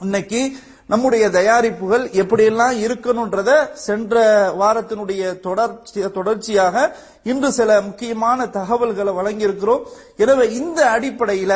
இன்னைக்கு 0.00 0.40
நம்முடைய 0.86 1.28
தயாரிப்புகள் 1.28 2.04
எப்படியெல்லாம் 2.22 2.76
இருக்கணும்ன்றத 2.86 3.50
சென்ற 3.72 4.14
வாரத்தினுடைய 4.60 5.40
தொடர்ச்சி 5.40 6.10
தொடர்ச்சியாக 6.10 6.96
இன்று 7.22 7.52
சில 7.52 7.80
முக்கியமான 7.80 8.46
தகவல்களை 8.46 9.14
வழங்கியிருக்கிறோம். 9.18 9.84
எனவே 10.16 10.46
இந்த 10.60 10.80
அடிப்படையில 10.96 11.52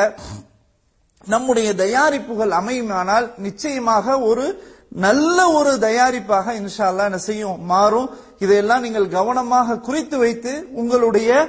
நம்முடைய 1.26 1.72
தயாரிப்புகள் 1.84 2.52
அமையுமானால் 2.60 3.28
நிச்சயமாக 3.46 4.18
ஒரு 4.30 4.44
நல்ல 4.92 5.50
ஒரு 5.52 5.72
தயாரிப்பாக 5.78 6.54
இன்ஷா 6.60 6.86
என்ன 7.08 7.18
செய்யும் 7.18 7.64
மாறும். 7.64 8.10
இதையெல்லாம் 8.38 8.82
நீங்கள் 8.82 9.08
கவனமாக 9.08 9.78
குறித்து 9.78 10.18
வைத்து 10.18 10.68
உங்களுடைய 10.74 11.48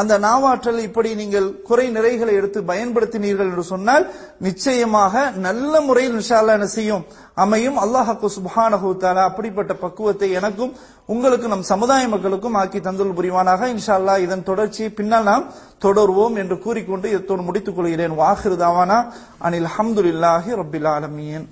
அந்த 0.00 0.18
நாவாற்றல் 0.18 0.78
இப்படி 0.78 1.14
நீங்கள் 1.14 1.62
குறை 1.62 1.90
நிறைகளை 1.96 2.32
எடுத்து 2.32 2.62
பயன்படுத்தினீர்கள் 2.62 3.50
என்று 3.50 3.62
சொன்னால் 3.62 4.10
நிச்சயமாக 4.38 5.30
நல்ல 5.30 5.80
முறையில் 5.80 6.20
இன்ஷால்லா 6.20 6.52
என்ன 6.58 6.66
செய்யும். 6.66 7.04
அமையும். 7.34 7.78
அல்லாஹாக்கு 7.84 8.28
சுப்ஹானஹு 8.38 8.88
தஆலா 9.02 9.22
அப்படிப்பட்ட 9.30 9.74
பக்குவத்தை 9.74 10.30
எனக்கும் 10.30 10.72
உங்களுக்கு 11.06 11.48
நம் 11.48 11.62
சமுதாய 11.62 12.08
மக்களுக்கும் 12.08 12.54
ஆக்கி 12.54 12.80
தந்துள் 12.80 13.16
புரிவானாக. 13.18 13.68
இன்ஷா 13.74 13.94
அல்லாஹ் 13.98 14.18
இதன் 14.18 14.42
தொடர்ச்சியை 14.42 14.90
பின்னால் 14.90 15.22
நாம் 15.22 15.50
தொடர்வோம் 15.80 16.36
என்று 16.36 16.58
கூறிக்கொண்டு 16.58 17.10
இதோடு 17.10 17.42
முடித்துக் 17.42 17.76
கொள்கிறேன். 17.76 18.18
வாஹிருதாவானா 18.18 18.98
அனில் 19.38 19.68
அல்ஹம்துலில்லாஹி 19.68 20.50
ரபில் 20.62 20.88
ஆலமியன் 20.96 21.46